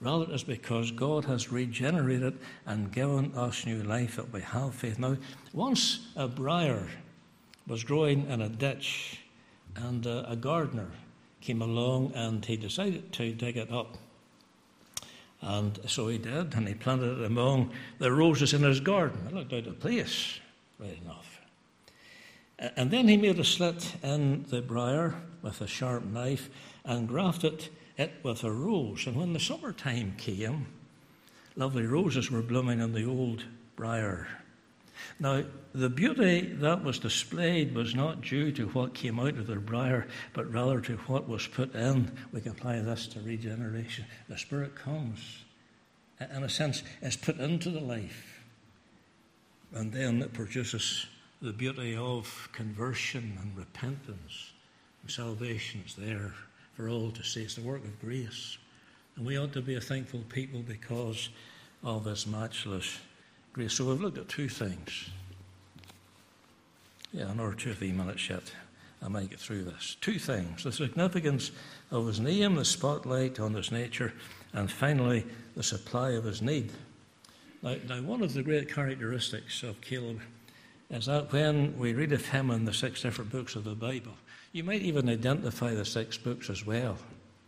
Rather, 0.00 0.26
it's 0.30 0.42
because 0.42 0.90
God 0.90 1.24
has 1.24 1.50
regenerated 1.52 2.38
and 2.66 2.92
given 2.92 3.32
us 3.34 3.64
new 3.64 3.82
life 3.82 4.16
that 4.16 4.32
we 4.32 4.42
have 4.42 4.74
faith. 4.74 4.98
Now, 4.98 5.16
once 5.52 6.08
a 6.16 6.28
briar 6.28 6.88
was 7.66 7.84
growing 7.84 8.28
in 8.28 8.42
a 8.42 8.48
ditch, 8.48 9.20
and 9.76 10.06
uh, 10.06 10.24
a 10.28 10.36
gardener 10.36 10.88
came 11.40 11.62
along 11.62 12.12
and 12.14 12.44
he 12.44 12.56
decided 12.56 13.12
to 13.12 13.32
dig 13.32 13.56
it 13.56 13.70
up. 13.70 13.96
And 15.42 15.78
so 15.86 16.08
he 16.08 16.18
did, 16.18 16.54
and 16.54 16.66
he 16.66 16.74
planted 16.74 17.20
it 17.20 17.24
among 17.24 17.70
the 17.98 18.10
roses 18.10 18.54
in 18.54 18.62
his 18.62 18.80
garden. 18.80 19.26
It 19.26 19.34
looked 19.34 19.52
out 19.52 19.66
of 19.66 19.78
place, 19.78 20.40
right 20.78 20.98
enough. 21.02 21.40
And 22.58 22.90
then 22.90 23.06
he 23.06 23.16
made 23.16 23.38
a 23.38 23.44
slit 23.44 23.96
in 24.02 24.44
the 24.48 24.62
briar 24.62 25.14
with 25.42 25.60
a 25.60 25.66
sharp 25.66 26.04
knife 26.04 26.48
and 26.84 27.06
grafted 27.06 27.68
it 27.98 28.14
with 28.22 28.44
a 28.44 28.50
rose. 28.50 29.06
And 29.06 29.16
when 29.16 29.34
the 29.34 29.40
summertime 29.40 30.14
came, 30.16 30.66
lovely 31.54 31.84
roses 31.84 32.30
were 32.30 32.42
blooming 32.42 32.80
in 32.80 32.92
the 32.92 33.04
old 33.04 33.44
briar. 33.76 34.26
Now, 35.18 35.44
the 35.74 35.88
beauty 35.88 36.40
that 36.60 36.84
was 36.84 36.98
displayed 36.98 37.74
was 37.74 37.94
not 37.94 38.22
due 38.22 38.52
to 38.52 38.68
what 38.68 38.94
came 38.94 39.18
out 39.18 39.36
of 39.36 39.46
the 39.46 39.56
briar, 39.56 40.06
but 40.32 40.52
rather 40.52 40.80
to 40.82 40.96
what 41.08 41.28
was 41.28 41.46
put 41.46 41.74
in. 41.74 42.12
We 42.32 42.40
can 42.40 42.52
apply 42.52 42.80
this 42.80 43.06
to 43.08 43.20
regeneration. 43.20 44.04
The 44.28 44.38
Spirit 44.38 44.74
comes, 44.74 45.44
in 46.20 46.42
a 46.42 46.48
sense, 46.48 46.82
is 47.02 47.16
put 47.16 47.38
into 47.38 47.70
the 47.70 47.80
life, 47.80 48.42
and 49.72 49.92
then 49.92 50.22
it 50.22 50.32
produces 50.32 51.06
the 51.42 51.52
beauty 51.52 51.96
of 51.96 52.48
conversion 52.52 53.38
and 53.40 53.56
repentance 53.56 54.52
and 55.06 55.12
salvation 55.12 55.84
is 55.86 55.94
there 55.94 56.32
for 56.74 56.88
all 56.88 57.12
to 57.12 57.22
see. 57.22 57.42
It's 57.42 57.54
the 57.54 57.60
work 57.60 57.84
of 57.84 58.00
grace. 58.00 58.58
And 59.14 59.24
we 59.24 59.38
ought 59.38 59.52
to 59.52 59.62
be 59.62 59.76
a 59.76 59.80
thankful 59.80 60.24
people 60.28 60.62
because 60.66 61.28
of 61.84 62.02
this 62.02 62.26
matchless 62.26 62.98
grace. 63.56 63.72
So 63.72 63.86
we've 63.86 64.00
looked 64.00 64.18
at 64.18 64.28
two 64.28 64.50
things. 64.50 65.08
Yeah, 67.12 67.30
another 67.30 67.54
two 67.54 67.70
or 67.70 67.74
three 67.74 67.90
minutes 67.90 68.28
yet. 68.28 68.52
I 69.02 69.08
might 69.08 69.30
get 69.30 69.40
through 69.40 69.64
this. 69.64 69.96
Two 70.00 70.18
things 70.18 70.62
the 70.62 70.72
significance 70.72 71.52
of 71.90 72.06
his 72.06 72.20
name, 72.20 72.56
the 72.56 72.64
spotlight 72.64 73.40
on 73.40 73.54
his 73.54 73.72
nature, 73.72 74.12
and 74.52 74.70
finally, 74.70 75.24
the 75.56 75.62
supply 75.62 76.10
of 76.10 76.24
his 76.24 76.42
need. 76.42 76.70
Now, 77.62 77.76
now, 77.88 78.02
one 78.02 78.22
of 78.22 78.34
the 78.34 78.42
great 78.42 78.72
characteristics 78.72 79.62
of 79.62 79.80
Caleb 79.80 80.20
is 80.90 81.06
that 81.06 81.32
when 81.32 81.78
we 81.78 81.94
read 81.94 82.12
of 82.12 82.26
him 82.26 82.50
in 82.50 82.66
the 82.66 82.74
six 82.74 83.00
different 83.00 83.32
books 83.32 83.56
of 83.56 83.64
the 83.64 83.74
Bible, 83.74 84.12
you 84.52 84.64
might 84.64 84.82
even 84.82 85.08
identify 85.08 85.72
the 85.72 85.84
six 85.84 86.18
books 86.18 86.50
as 86.50 86.66
well. 86.66 86.98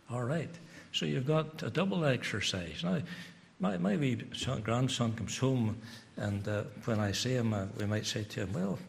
All 0.09 0.23
right. 0.23 0.49
So 0.91 1.05
you've 1.05 1.27
got 1.27 1.61
a 1.61 1.69
double 1.69 2.03
exercise. 2.05 2.83
Now, 2.83 3.01
my, 3.59 3.77
my 3.77 3.97
wee 3.97 4.17
son, 4.33 4.61
grandson 4.61 5.13
comes 5.13 5.37
home, 5.37 5.77
and 6.17 6.47
uh, 6.47 6.63
when 6.85 6.99
I 6.99 7.11
see 7.11 7.33
him, 7.33 7.53
uh, 7.53 7.65
we 7.77 7.85
might 7.85 8.05
say 8.05 8.23
to 8.23 8.41
him, 8.41 8.53
Well, 8.53 8.79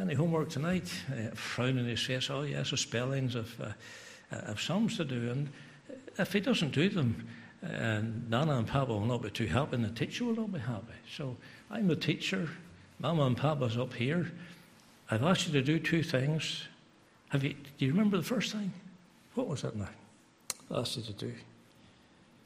any 0.00 0.14
homework 0.14 0.50
tonight? 0.50 0.92
Uh, 1.10 1.34
frown 1.34 1.78
in 1.78 1.86
his 1.86 2.02
face, 2.02 2.28
Oh, 2.28 2.42
yes, 2.42 2.70
the 2.70 2.76
spellings 2.76 3.34
of, 3.34 3.60
uh, 3.60 3.64
uh, 4.32 4.50
of 4.50 4.60
sums 4.60 4.96
to 4.96 5.04
do. 5.04 5.30
And 5.30 5.48
if 6.18 6.32
he 6.32 6.40
doesn't 6.40 6.72
do 6.72 6.88
them, 6.88 7.26
uh, 7.64 8.02
Nana 8.28 8.58
and 8.58 8.66
Papa 8.66 8.92
will 8.92 9.06
not 9.06 9.22
be 9.22 9.30
too 9.30 9.46
happy, 9.46 9.76
and 9.76 9.84
the 9.84 9.90
teacher 9.90 10.24
will 10.24 10.36
not 10.36 10.52
be 10.52 10.58
happy. 10.58 10.94
So 11.16 11.36
I'm 11.70 11.86
the 11.86 11.96
teacher, 11.96 12.48
Mama 12.98 13.26
and 13.26 13.36
Papa's 13.36 13.78
up 13.78 13.94
here. 13.94 14.30
I've 15.10 15.22
asked 15.22 15.46
you 15.46 15.52
to 15.52 15.62
do 15.62 15.78
two 15.78 16.02
things. 16.02 16.64
Have 17.28 17.44
you, 17.44 17.54
do 17.78 17.86
you 17.86 17.92
remember 17.92 18.16
the 18.16 18.24
first 18.24 18.52
thing? 18.52 18.72
What 19.34 19.46
was 19.46 19.62
that 19.62 19.76
now? 19.76 19.88
I 20.70 20.80
asked 20.80 20.96
you 20.96 21.02
to 21.04 21.12
do. 21.12 21.32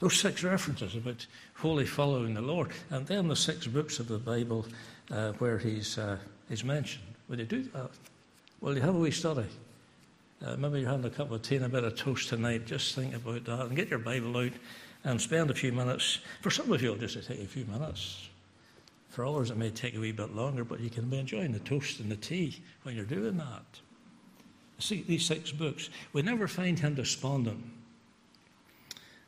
Those 0.01 0.19
six 0.19 0.43
references 0.43 0.95
about 0.95 1.27
wholly 1.53 1.85
following 1.85 2.33
the 2.33 2.41
Lord. 2.41 2.71
And 2.89 3.05
then 3.05 3.27
the 3.27 3.35
six 3.35 3.67
books 3.67 3.99
of 3.99 4.07
the 4.07 4.17
Bible 4.17 4.65
uh, 5.11 5.33
where 5.33 5.59
he's, 5.59 5.99
uh, 5.99 6.17
he's 6.49 6.63
mentioned. 6.63 7.05
Will 7.29 7.37
you 7.37 7.45
do 7.45 7.61
that? 7.73 7.91
Will 8.61 8.75
you 8.75 8.81
have 8.81 8.95
a 8.95 8.99
wee 8.99 9.11
study? 9.11 9.45
Uh, 10.43 10.55
maybe 10.57 10.79
you're 10.79 10.89
having 10.89 11.05
a 11.05 11.11
cup 11.11 11.29
of 11.29 11.43
tea 11.43 11.57
and 11.57 11.65
a 11.65 11.69
bit 11.69 11.83
of 11.83 11.95
toast 11.95 12.29
tonight. 12.29 12.65
Just 12.65 12.95
think 12.95 13.13
about 13.13 13.45
that 13.45 13.67
and 13.67 13.75
get 13.75 13.91
your 13.91 13.99
Bible 13.99 14.35
out 14.37 14.53
and 15.03 15.21
spend 15.21 15.51
a 15.51 15.53
few 15.53 15.71
minutes. 15.71 16.17
For 16.41 16.49
some 16.49 16.71
of 16.71 16.81
you, 16.81 16.93
it'll 16.93 17.07
just 17.07 17.27
take 17.27 17.39
a 17.39 17.45
few 17.45 17.65
minutes. 17.65 18.27
For 19.09 19.23
others, 19.23 19.51
it 19.51 19.57
may 19.57 19.69
take 19.69 19.95
a 19.95 19.99
wee 19.99 20.11
bit 20.11 20.35
longer, 20.35 20.63
but 20.63 20.79
you 20.79 20.89
can 20.89 21.09
be 21.09 21.19
enjoying 21.19 21.51
the 21.51 21.59
toast 21.59 21.99
and 21.99 22.09
the 22.09 22.15
tea 22.15 22.59
when 22.81 22.95
you're 22.95 23.05
doing 23.05 23.37
that. 23.37 23.65
See, 24.79 25.03
these 25.03 25.27
six 25.27 25.51
books, 25.51 25.91
we 26.11 26.23
never 26.23 26.47
find 26.47 26.79
him 26.79 26.95
despondent. 26.95 27.63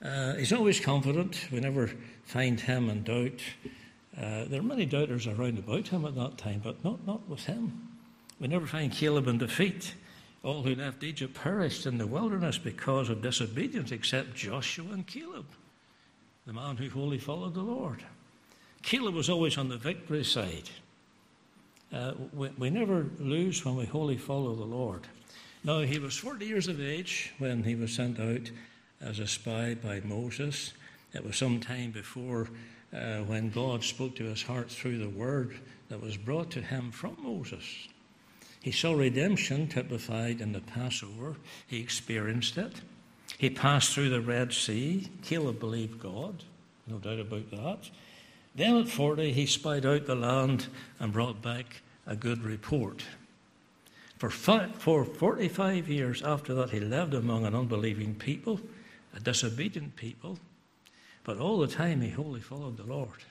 Uh, 0.04 0.34
he's 0.34 0.52
always 0.52 0.82
confident. 0.82 1.48
We 1.50 1.62
never 1.62 1.90
find 2.26 2.60
him 2.60 2.90
in 2.90 3.04
doubt. 3.04 3.42
Uh, 4.18 4.46
there 4.46 4.60
are 4.60 4.64
many 4.64 4.86
doubters 4.86 5.28
around 5.28 5.58
about 5.58 5.88
him 5.88 6.06
at 6.06 6.16
that 6.16 6.38
time, 6.38 6.62
but 6.64 6.84
not, 6.84 7.08
not 7.08 7.28
with 7.30 7.46
him. 7.46 7.88
We 8.40 8.48
never 8.48 8.68
find 8.68 8.92
Caleb 8.92 9.28
in 9.28 9.38
defeat. 9.38 9.94
All 10.44 10.62
who 10.62 10.76
left 10.76 11.04
Egypt 11.04 11.34
perished 11.34 11.86
in 11.86 11.98
the 11.98 12.06
wilderness 12.06 12.58
because 12.58 13.10
of 13.10 13.22
disobedience, 13.22 13.94
except 13.94 14.36
Joshua 14.36 14.92
and 14.92 15.08
Caleb, 15.08 15.46
the 16.46 16.52
man 16.52 16.76
who 16.76 16.90
wholly 16.90 17.18
followed 17.18 17.54
the 17.54 17.62
Lord. 17.62 18.04
Caleb 18.82 19.16
was 19.16 19.30
always 19.30 19.58
on 19.58 19.70
the 19.70 19.78
victory 19.78 20.26
side. 20.26 20.70
Uh, 21.94 22.14
we, 22.34 22.50
we 22.58 22.70
never 22.70 23.06
lose 23.20 23.64
when 23.64 23.78
we 23.78 23.86
wholly 23.86 24.18
follow 24.18 24.54
the 24.54 24.66
Lord. 24.66 25.08
Now, 25.64 25.80
he 25.80 25.98
was 25.98 26.18
40 26.18 26.46
years 26.46 26.68
of 26.68 26.82
age 26.82 27.32
when 27.38 27.64
he 27.64 27.76
was 27.76 27.94
sent 27.94 28.20
out 28.20 28.52
as 29.02 29.20
a 29.20 29.28
spy 29.28 29.76
by 29.76 30.02
Moses. 30.02 30.74
It 31.14 31.26
was 31.26 31.38
some 31.38 31.60
time 31.60 31.92
before 31.92 32.48
uh, 32.94 33.20
when 33.20 33.50
God 33.50 33.84
spoke 33.84 34.16
to 34.16 34.26
his 34.26 34.44
heart 34.44 34.70
through 34.70 35.00
the 35.00 35.10
word 35.10 35.60
that 35.90 36.02
was 36.02 36.18
brought 36.18 36.52
to 36.52 36.62
him 36.62 36.92
from 36.92 37.18
Moses. 37.22 37.88
He 38.62 38.72
saw 38.72 38.94
redemption 38.94 39.68
typified 39.68 40.40
in 40.40 40.54
the 40.54 40.62
Passover, 40.62 41.36
he 41.68 41.80
experienced 41.80 42.58
it. 42.58 42.82
He 43.38 43.50
passed 43.50 43.94
through 43.94 44.10
the 44.10 44.22
Red 44.22 44.54
Sea. 44.54 45.10
Caleb 45.22 45.60
believed 45.60 46.00
God, 46.00 46.44
no 46.88 46.98
doubt 46.98 47.20
about 47.20 47.52
that. 47.52 47.90
Then 48.56 48.78
at 48.78 48.88
40, 48.88 49.34
he 49.34 49.46
spied 49.48 49.86
out 49.86 50.06
the 50.06 50.16
land 50.16 50.68
and 51.00 51.12
brought 51.12 51.42
back 51.42 51.82
a 52.06 52.16
good 52.16 52.44
report. 52.44 53.04
For, 54.18 54.30
for 54.30 55.04
45 55.04 55.90
years 55.90 56.22
after 56.22 56.54
that, 56.54 56.70
he 56.70 56.80
lived 56.80 57.14
among 57.14 57.46
an 57.46 57.56
unbelieving 57.56 58.16
people 58.16 58.62
a 59.16 59.20
disobedient 59.20 59.96
people, 59.96 60.40
but 61.24 61.38
all 61.38 61.60
the 61.60 61.68
time 61.68 62.02
he 62.02 62.10
wholly 62.10 62.42
followed 62.42 62.78
the 62.78 62.84
Lord. 62.84 63.24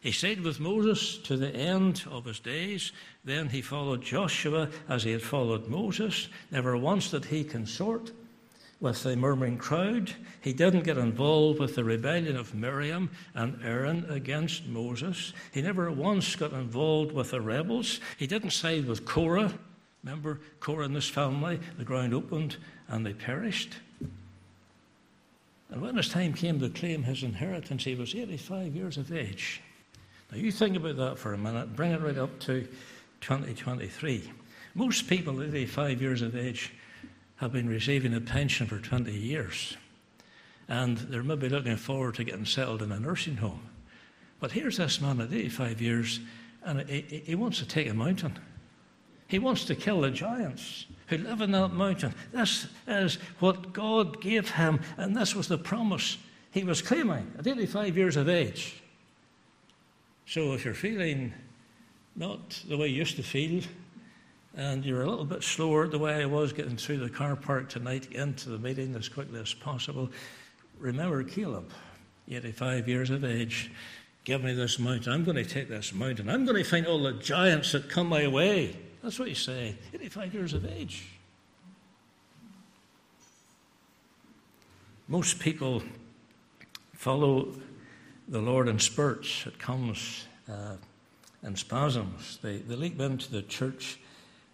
He 0.00 0.12
stayed 0.12 0.42
with 0.42 0.60
Moses 0.60 1.18
to 1.18 1.36
the 1.36 1.54
end 1.54 2.04
of 2.10 2.24
his 2.24 2.38
days. 2.38 2.92
Then 3.24 3.48
he 3.48 3.62
followed 3.62 4.02
Joshua 4.02 4.68
as 4.88 5.02
he 5.02 5.10
had 5.10 5.22
followed 5.22 5.66
Moses. 5.66 6.28
Never 6.52 6.76
once 6.76 7.10
did 7.10 7.24
he 7.24 7.42
consort 7.42 8.12
with 8.80 9.02
the 9.02 9.16
murmuring 9.16 9.58
crowd. 9.58 10.14
He 10.40 10.52
didn't 10.52 10.84
get 10.84 10.98
involved 10.98 11.58
with 11.58 11.74
the 11.74 11.82
rebellion 11.82 12.36
of 12.36 12.54
Miriam 12.54 13.10
and 13.34 13.58
Aaron 13.64 14.06
against 14.08 14.66
Moses. 14.66 15.32
He 15.52 15.62
never 15.62 15.90
once 15.90 16.36
got 16.36 16.52
involved 16.52 17.10
with 17.10 17.32
the 17.32 17.40
rebels. 17.40 17.98
He 18.18 18.28
didn't 18.28 18.50
side 18.50 18.86
with 18.86 19.04
Korah. 19.04 19.52
Remember 20.04 20.40
Korah 20.60 20.84
and 20.84 20.94
his 20.94 21.08
family? 21.08 21.58
The 21.76 21.84
ground 21.84 22.14
opened 22.14 22.56
and 22.86 23.04
they 23.04 23.14
perished. 23.14 23.74
And 25.70 25.82
when 25.82 25.96
his 25.96 26.08
time 26.08 26.32
came 26.32 26.58
to 26.60 26.70
claim 26.70 27.02
his 27.02 27.22
inheritance, 27.22 27.84
he 27.84 27.94
was 27.94 28.14
85 28.14 28.74
years 28.74 28.96
of 28.96 29.12
age. 29.12 29.60
Now, 30.30 30.38
you 30.38 30.50
think 30.50 30.76
about 30.76 30.96
that 30.96 31.18
for 31.18 31.34
a 31.34 31.38
minute, 31.38 31.76
bring 31.76 31.92
it 31.92 32.00
right 32.00 32.18
up 32.18 32.38
to 32.40 32.66
2023. 33.20 34.30
Most 34.74 35.08
people 35.08 35.40
at 35.40 35.48
85 35.48 36.02
years 36.02 36.22
of 36.22 36.36
age 36.36 36.72
have 37.36 37.52
been 37.52 37.68
receiving 37.68 38.14
a 38.14 38.20
pension 38.20 38.66
for 38.66 38.78
20 38.78 39.12
years. 39.12 39.76
And 40.68 40.98
they're 40.98 41.22
maybe 41.22 41.48
looking 41.48 41.76
forward 41.76 42.16
to 42.16 42.24
getting 42.24 42.44
settled 42.44 42.82
in 42.82 42.92
a 42.92 43.00
nursing 43.00 43.36
home. 43.36 43.62
But 44.40 44.52
here's 44.52 44.76
this 44.76 45.00
man 45.00 45.20
at 45.20 45.32
85 45.32 45.80
years, 45.80 46.20
and 46.64 46.88
he, 46.88 47.22
he 47.24 47.34
wants 47.34 47.58
to 47.58 47.66
take 47.66 47.88
a 47.88 47.94
mountain. 47.94 48.38
He 49.28 49.38
wants 49.38 49.64
to 49.66 49.74
kill 49.74 50.00
the 50.00 50.10
giants 50.10 50.86
who 51.06 51.18
live 51.18 51.40
in 51.42 51.52
that 51.52 51.68
mountain. 51.68 52.14
This 52.32 52.66
is 52.86 53.18
what 53.38 53.72
God 53.72 54.20
gave 54.20 54.50
him, 54.50 54.80
and 54.96 55.14
this 55.14 55.34
was 55.34 55.48
the 55.48 55.58
promise 55.58 56.18
he 56.50 56.64
was 56.64 56.82
claiming 56.82 57.30
at 57.38 57.46
85 57.46 57.96
years 57.96 58.16
of 58.16 58.28
age. 58.28 58.82
So 60.26 60.52
if 60.54 60.64
you're 60.64 60.74
feeling 60.74 61.32
not 62.16 62.62
the 62.68 62.76
way 62.76 62.88
you 62.88 62.96
used 62.96 63.16
to 63.16 63.22
feel, 63.22 63.62
and 64.56 64.84
you're 64.84 65.02
a 65.02 65.08
little 65.08 65.24
bit 65.24 65.42
slower 65.42 65.86
the 65.86 65.98
way 65.98 66.22
I 66.22 66.26
was 66.26 66.52
getting 66.52 66.76
through 66.76 66.98
the 66.98 67.08
car 67.08 67.36
park 67.36 67.68
tonight 67.68 68.12
into 68.12 68.48
the 68.48 68.58
meeting 68.58 68.94
as 68.96 69.08
quickly 69.08 69.40
as 69.40 69.54
possible, 69.54 70.10
remember 70.78 71.22
Caleb, 71.22 71.70
85 72.28 72.88
years 72.88 73.10
of 73.10 73.24
age. 73.24 73.70
Give 74.24 74.42
me 74.42 74.52
this 74.52 74.78
mountain. 74.78 75.12
I'm 75.12 75.24
going 75.24 75.36
to 75.36 75.44
take 75.44 75.68
this 75.68 75.94
mountain. 75.94 76.28
I'm 76.28 76.44
going 76.44 76.62
to 76.62 76.68
find 76.68 76.86
all 76.86 77.02
the 77.02 77.12
giants 77.14 77.72
that 77.72 77.88
come 77.88 78.08
my 78.08 78.26
way. 78.26 78.76
That's 79.08 79.18
what 79.18 79.28
he's 79.28 79.38
saying. 79.38 79.78
85 79.94 80.34
years 80.34 80.52
of 80.52 80.66
age. 80.66 81.06
Most 85.08 85.38
people 85.38 85.82
follow 86.92 87.54
the 88.28 88.40
Lord 88.40 88.68
in 88.68 88.78
spurts. 88.78 89.46
It 89.46 89.58
comes 89.58 90.26
uh, 90.46 90.74
in 91.42 91.56
spasms. 91.56 92.38
They, 92.42 92.58
they 92.58 92.76
leap 92.76 93.00
into 93.00 93.32
the 93.32 93.40
church 93.40 93.98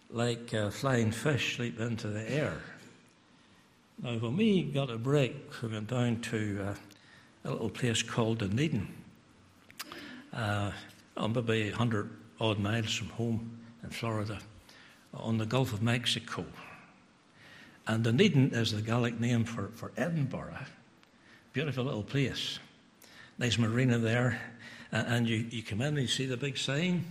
like 0.09 0.53
uh, 0.53 0.69
flying 0.69 1.11
fish 1.11 1.59
leap 1.59 1.81
into 1.81 2.07
the 2.07 2.31
air. 2.31 2.61
Now, 4.01 4.13
when 4.19 4.37
we 4.37 4.63
got 4.63 4.89
a 4.89 4.97
break, 4.97 5.35
we 5.61 5.67
went 5.67 5.89
down 5.89 6.21
to 6.21 6.65
uh, 6.65 6.75
a 7.43 7.51
little 7.51 7.69
place 7.69 8.01
called 8.01 8.37
Dunedin, 8.37 8.87
uh, 10.31 10.71
maybe 11.17 11.71
100 11.71 12.09
odd 12.39 12.57
miles 12.57 12.93
from 12.93 13.09
home 13.09 13.64
in 13.85 13.91
Florida, 13.91 14.39
on 15.13 15.37
the 15.37 15.45
Gulf 15.45 15.71
of 15.71 15.81
Mexico. 15.81 16.43
And 17.87 18.03
Dunedin 18.03 18.51
is 18.53 18.71
the 18.71 18.81
Gaelic 18.81 19.19
name 19.19 19.45
for, 19.45 19.69
for 19.75 19.91
Edinburgh. 19.95 20.57
Beautiful 21.53 21.85
little 21.85 22.03
place. 22.03 22.59
Nice 23.37 23.57
marina 23.57 23.99
there. 23.99 24.41
And 24.91 25.27
you, 25.27 25.45
you 25.49 25.61
come 25.61 25.81
in 25.81 25.89
and 25.89 25.99
you 25.99 26.07
see 26.07 26.25
the 26.25 26.37
big 26.37 26.57
sign, 26.57 27.05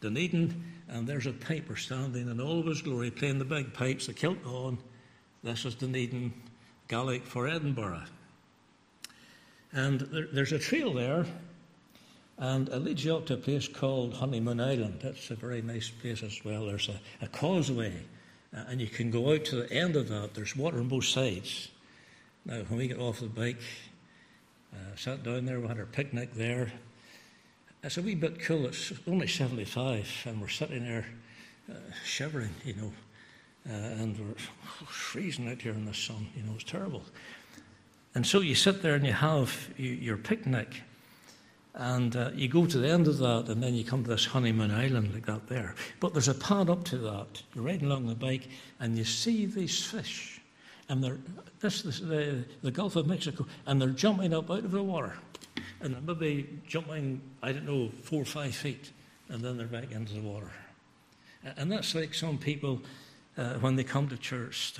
Dunedin, 0.00 0.62
and 0.88 1.06
there's 1.06 1.26
a 1.26 1.32
piper 1.32 1.76
standing 1.76 2.28
in 2.28 2.40
all 2.40 2.60
of 2.60 2.66
his 2.66 2.82
glory 2.82 3.10
playing 3.10 3.38
the 3.38 3.44
big 3.44 3.72
pipes, 3.72 4.06
the 4.06 4.12
kilt 4.12 4.44
on. 4.44 4.78
This 5.42 5.64
is 5.64 5.74
Dunedin 5.74 6.32
Gaelic 6.88 7.24
for 7.24 7.48
Edinburgh. 7.48 8.02
And 9.72 10.00
there, 10.00 10.28
there's 10.30 10.52
a 10.52 10.58
trail 10.58 10.92
there, 10.92 11.24
and 12.38 12.68
it 12.68 12.78
leads 12.78 13.04
you 13.04 13.16
up 13.16 13.26
to 13.26 13.34
a 13.34 13.38
place 13.38 13.68
called 13.68 14.14
Honeymoon 14.14 14.60
Island. 14.60 15.00
That's 15.02 15.30
a 15.30 15.34
very 15.34 15.62
nice 15.62 15.90
place 15.90 16.22
as 16.22 16.44
well. 16.44 16.66
There's 16.66 16.88
a, 16.88 17.00
a 17.24 17.28
causeway, 17.28 17.92
and 18.52 18.80
you 18.80 18.88
can 18.88 19.10
go 19.10 19.32
out 19.32 19.44
to 19.46 19.56
the 19.56 19.72
end 19.72 19.96
of 19.96 20.08
that. 20.08 20.34
There's 20.34 20.56
water 20.56 20.78
on 20.78 20.88
both 20.88 21.04
sides. 21.04 21.68
Now, 22.44 22.62
when 22.68 22.78
we 22.78 22.88
get 22.88 22.98
off 22.98 23.20
the 23.20 23.26
bike, 23.26 23.60
uh, 24.72 24.96
sat 24.96 25.22
down 25.22 25.44
there, 25.44 25.60
we 25.60 25.68
had 25.68 25.78
our 25.78 25.86
picnic 25.86 26.34
there. 26.34 26.72
It's 27.84 27.98
a 27.98 28.02
wee 28.02 28.14
bit 28.14 28.40
cool. 28.40 28.66
It's 28.66 28.92
only 29.06 29.26
75, 29.26 30.24
and 30.26 30.40
we're 30.40 30.48
sitting 30.48 30.84
there 30.84 31.06
uh, 31.70 31.74
shivering, 32.04 32.54
you 32.64 32.74
know, 32.74 32.92
uh, 33.68 34.02
and 34.02 34.18
we're 34.18 34.86
freezing 34.86 35.48
out 35.48 35.60
here 35.60 35.72
in 35.72 35.84
the 35.84 35.94
sun. 35.94 36.28
You 36.36 36.42
know, 36.42 36.52
it's 36.54 36.64
terrible. 36.64 37.02
And 38.14 38.26
so 38.26 38.40
you 38.40 38.54
sit 38.54 38.82
there 38.82 38.94
and 38.94 39.06
you 39.06 39.12
have 39.12 39.70
your 39.76 40.16
picnic, 40.16 40.82
and 41.74 42.14
uh, 42.16 42.30
you 42.34 42.48
go 42.48 42.66
to 42.66 42.78
the 42.78 42.88
end 42.88 43.08
of 43.08 43.18
that, 43.18 43.48
and 43.48 43.62
then 43.62 43.74
you 43.74 43.84
come 43.84 44.04
to 44.04 44.10
this 44.10 44.26
honeymoon 44.26 44.70
island 44.70 45.12
like 45.14 45.26
that 45.26 45.46
there. 45.48 45.74
But 46.00 46.12
there's 46.12 46.28
a 46.28 46.34
path 46.34 46.68
up 46.68 46.84
to 46.84 46.98
that. 46.98 47.42
You're 47.54 47.64
riding 47.64 47.86
along 47.86 48.06
the 48.06 48.14
bike, 48.14 48.48
and 48.80 48.96
you 48.96 49.04
see 49.04 49.46
these 49.46 49.84
fish, 49.84 50.40
and 50.88 51.02
they're 51.02 51.18
this, 51.60 51.82
this 51.82 52.00
the, 52.00 52.44
the 52.62 52.70
Gulf 52.70 52.96
of 52.96 53.06
Mexico, 53.06 53.46
and 53.66 53.80
they're 53.80 53.90
jumping 53.90 54.34
up 54.34 54.50
out 54.50 54.64
of 54.64 54.70
the 54.70 54.82
water 54.82 55.14
and 55.82 55.94
they're 55.94 56.14
maybe 56.14 56.48
jumping, 56.66 57.20
I 57.42 57.52
don't 57.52 57.66
know, 57.66 57.90
four 58.02 58.22
or 58.22 58.26
five 58.26 58.54
feet, 58.54 58.92
and 59.28 59.42
then 59.42 59.56
they're 59.56 59.66
back 59.66 59.90
into 59.92 60.14
the 60.14 60.20
water. 60.20 60.50
And 61.56 61.70
that's 61.70 61.94
like 61.94 62.14
some 62.14 62.38
people 62.38 62.80
uh, 63.38 63.54
when 63.54 63.76
they 63.76 63.84
come 63.84 64.08
to 64.08 64.16
church. 64.16 64.74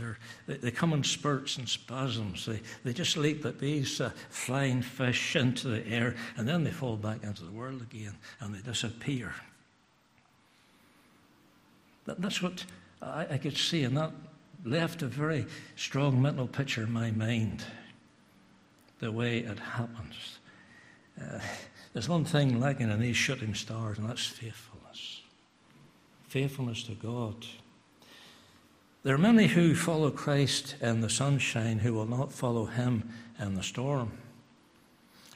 They, 0.46 0.54
they 0.56 0.70
come 0.70 0.92
in 0.92 1.04
spurts 1.04 1.56
and 1.56 1.68
spasms. 1.68 2.46
They, 2.46 2.60
they 2.84 2.92
just 2.92 3.16
leap 3.16 3.44
at 3.46 3.58
these 3.58 4.00
uh, 4.00 4.10
flying 4.30 4.82
fish 4.82 5.36
into 5.36 5.68
the 5.68 5.86
air, 5.86 6.14
and 6.36 6.46
then 6.46 6.64
they 6.64 6.70
fall 6.70 6.96
back 6.96 7.22
into 7.22 7.44
the 7.44 7.52
world 7.52 7.82
again, 7.82 8.14
and 8.40 8.54
they 8.54 8.60
disappear. 8.60 9.34
That, 12.04 12.20
that's 12.20 12.42
what 12.42 12.64
I, 13.00 13.26
I 13.30 13.38
could 13.38 13.56
see, 13.56 13.84
and 13.84 13.96
that 13.96 14.12
left 14.64 15.02
a 15.02 15.06
very 15.06 15.46
strong 15.76 16.20
mental 16.20 16.46
picture 16.46 16.82
in 16.82 16.92
my 16.92 17.10
mind 17.10 17.64
the 19.00 19.10
way 19.10 19.38
it 19.38 19.58
happens. 19.58 20.38
Uh, 21.20 21.40
there's 21.92 22.08
one 22.08 22.24
thing 22.24 22.60
lacking 22.60 22.90
in 22.90 23.00
these 23.00 23.16
shooting 23.16 23.54
stars, 23.54 23.98
and 23.98 24.08
that's 24.08 24.24
faithfulness. 24.24 25.22
Faithfulness 26.28 26.84
to 26.84 26.92
God. 26.92 27.44
There 29.04 29.16
are 29.16 29.18
many 29.18 29.48
who 29.48 29.74
follow 29.74 30.12
Christ 30.12 30.76
in 30.80 31.00
the 31.00 31.10
sunshine 31.10 31.80
who 31.80 31.92
will 31.92 32.06
not 32.06 32.30
follow 32.30 32.66
him 32.66 33.08
in 33.40 33.56
the 33.56 33.62
storm. 33.62 34.12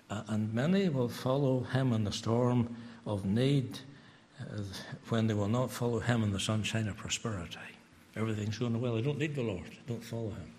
Uh, 0.09 0.22
and 0.29 0.55
many 0.55 0.88
will 0.88 1.09
follow 1.09 1.64
him 1.64 1.92
in 1.92 2.05
the 2.05 2.12
storm 2.12 2.76
of 3.07 3.24
need 3.24 3.81
uh, 4.40 4.62
when 5.09 5.26
they 5.26 5.35
will 5.35 5.48
not 5.48 5.72
follow 5.72 5.98
him 5.98 6.22
in 6.22 6.33
the 6.33 6.38
sunshine 6.38 6.87
of 6.87 6.96
prosperity. 6.96 7.59
Everything's 8.14 8.57
going 8.57 8.81
well. 8.81 8.94
They 8.94 9.02
don't 9.02 9.18
need 9.18 9.35
the 9.35 9.42
Lord, 9.42 9.66
they 9.66 9.92
don't 9.92 10.05
follow 10.05 10.31
him. 10.31 10.52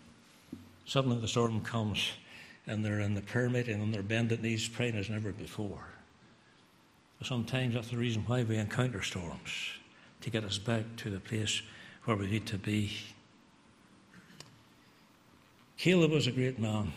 Suddenly 0.85 1.21
the 1.21 1.29
storm 1.29 1.61
comes 1.61 2.11
and 2.67 2.83
they're 2.83 2.99
in 2.99 3.13
the 3.13 3.21
pyramid 3.21 3.69
and 3.69 3.81
on 3.81 3.91
their 3.91 4.03
bended 4.03 4.43
knees 4.43 4.67
praying 4.67 4.97
as 4.97 5.09
never 5.09 5.31
before. 5.31 5.87
Sometimes 7.23 7.73
that's 7.73 7.89
the 7.89 7.97
reason 7.97 8.23
why 8.27 8.43
we 8.43 8.57
encounter 8.57 9.01
storms, 9.01 9.71
to 10.19 10.29
get 10.29 10.43
us 10.43 10.57
back 10.57 10.83
to 10.97 11.09
the 11.09 11.21
place 11.21 11.61
where 12.07 12.15
we 12.15 12.25
need 12.25 12.45
to 12.45 12.57
be. 12.57 12.89
Caleb 15.77 16.11
was 16.11 16.25
a 16.27 16.31
great 16.31 16.57
man. 16.57 16.93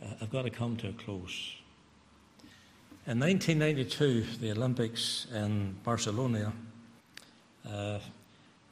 Uh, 0.00 0.08
I've 0.20 0.30
got 0.30 0.42
to 0.42 0.50
come 0.50 0.76
to 0.76 0.90
a 0.90 0.92
close. 0.92 1.54
In 3.06 3.18
1992, 3.18 4.26
the 4.42 4.50
Olympics 4.50 5.26
in 5.34 5.74
Barcelona, 5.84 6.52
uh, 7.66 7.70
a 7.70 8.00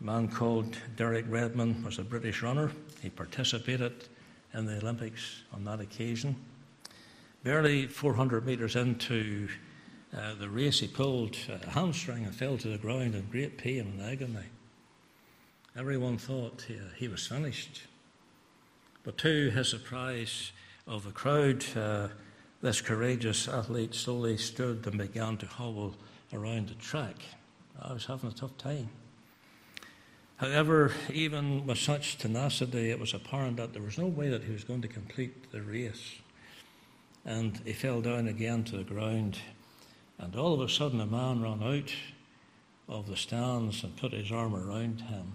man 0.01 0.29
called 0.29 0.77
Derek 0.97 1.25
Redmond 1.31 1.83
was 1.83 1.99
a 1.99 2.05
British 2.05 2.43
runner. 2.43 2.71
He 3.01 3.09
participated 3.09 4.05
in 4.53 4.67
the 4.67 4.77
Olympics 4.77 5.45
on 5.55 5.65
that 5.65 5.81
occasion. 5.81 6.37
Barely 7.43 7.87
400 7.87 8.45
metres 8.45 8.77
into 8.77 9.49
uh, 10.15 10.35
the 10.35 10.51
race, 10.51 10.81
he 10.81 10.89
pulled 10.89 11.39
a 11.49 11.71
hamstring 11.71 12.27
and 12.27 12.35
fell 12.35 12.59
to 12.59 12.69
the 12.69 12.77
ground 12.79 13.15
in 13.15 13.27
great 13.31 13.57
pain 13.57 13.81
and 13.81 14.03
agony. 14.03 14.45
Everyone 15.77 16.19
thought 16.19 16.67
he, 16.69 16.79
he 16.97 17.09
was 17.09 17.27
finished. 17.27 17.83
But 19.03 19.19
to 19.19 19.51
his 19.51 19.69
surprise 19.69 20.53
of 20.87 21.03
the 21.03 21.11
crowd, 21.11 21.65
uh, 21.77 22.09
this 22.63 22.81
courageous 22.81 23.49
athlete 23.49 23.93
slowly 23.93 24.37
stood 24.37 24.87
and 24.87 24.99
began 24.99 25.37
to 25.39 25.47
hobble 25.47 25.97
around 26.33 26.69
the 26.69 26.75
track. 26.75 27.17
I 27.83 27.93
was 27.93 28.07
having 28.07 28.31
a 28.31 28.33
tough 28.33 28.57
time. 28.57 28.89
However, 30.37 30.93
even 31.13 31.67
with 31.67 31.79
such 31.79 32.19
tenacity, 32.19 32.91
it 32.91 33.01
was 33.01 33.13
apparent 33.13 33.57
that 33.57 33.73
there 33.73 33.83
was 33.83 33.99
no 33.99 34.07
way 34.07 34.29
that 34.29 34.45
he 34.45 34.53
was 34.53 34.63
going 34.63 34.83
to 34.83 34.89
complete 34.89 35.51
the 35.51 35.61
race. 35.61 36.21
And 37.25 37.61
he 37.65 37.73
fell 37.73 38.01
down 38.01 38.29
again 38.29 38.63
to 38.65 38.77
the 38.77 38.85
ground. 38.85 39.39
And 40.19 40.37
all 40.37 40.55
of 40.55 40.61
a 40.61 40.69
sudden, 40.69 41.01
a 41.01 41.07
man 41.07 41.43
ran 41.43 41.65
out 41.65 41.93
of 42.89 43.09
the 43.09 43.17
stands 43.17 43.83
and 43.83 43.97
put 43.97 44.13
his 44.13 44.31
arm 44.31 44.55
around 44.55 45.01
him 45.01 45.33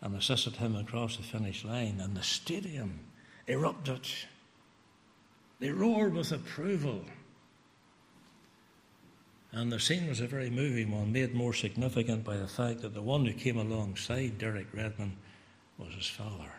and 0.00 0.14
assisted 0.14 0.56
him 0.56 0.76
across 0.76 1.16
the 1.16 1.22
finish 1.22 1.64
line. 1.64 2.00
And 2.00 2.16
the 2.16 2.22
stadium 2.22 3.00
erupted. 3.46 4.06
They 5.58 5.70
roared 5.70 6.14
with 6.14 6.32
approval. 6.32 7.04
And 9.52 9.72
the 9.72 9.80
scene 9.80 10.08
was 10.08 10.20
a 10.20 10.26
very 10.26 10.50
moving 10.50 10.90
one, 10.90 11.12
made 11.12 11.34
more 11.34 11.54
significant 11.54 12.24
by 12.24 12.36
the 12.36 12.48
fact 12.48 12.82
that 12.82 12.92
the 12.92 13.02
one 13.02 13.24
who 13.24 13.32
came 13.32 13.56
alongside 13.56 14.38
Derek 14.38 14.66
Redmond 14.72 15.16
was 15.78 15.94
his 15.94 16.08
father. 16.08 16.52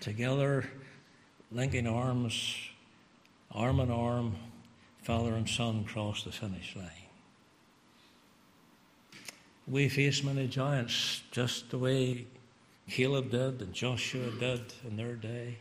Together, 0.00 0.68
linking 1.50 1.86
arms, 1.86 2.56
arm 3.50 3.80
in 3.80 3.90
arm, 3.90 4.36
father 5.02 5.34
and 5.34 5.48
son 5.48 5.84
crossed 5.84 6.24
the 6.24 6.32
finish 6.32 6.76
line. 6.76 7.01
We 9.68 9.88
face 9.88 10.24
many 10.24 10.48
giants 10.48 11.22
just 11.30 11.70
the 11.70 11.78
way 11.78 12.26
Caleb 12.90 13.30
did 13.30 13.62
and 13.62 13.72
Joshua 13.72 14.30
did 14.38 14.60
in 14.86 14.96
their 14.96 15.14
day. 15.14 15.58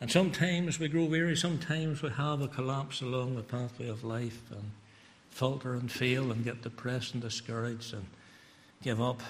And 0.00 0.10
sometimes 0.10 0.78
we 0.78 0.88
grow 0.88 1.04
weary, 1.04 1.36
sometimes 1.36 2.02
we 2.02 2.10
have 2.10 2.42
a 2.42 2.48
collapse 2.48 3.00
along 3.00 3.34
the 3.34 3.42
pathway 3.42 3.88
of 3.88 4.04
life 4.04 4.42
and 4.50 4.70
falter 5.30 5.74
and 5.74 5.90
fail 5.90 6.30
and 6.30 6.44
get 6.44 6.62
depressed 6.62 7.14
and 7.14 7.22
discouraged 7.22 7.94
and 7.94 8.06
give 8.82 9.00
up. 9.00 9.22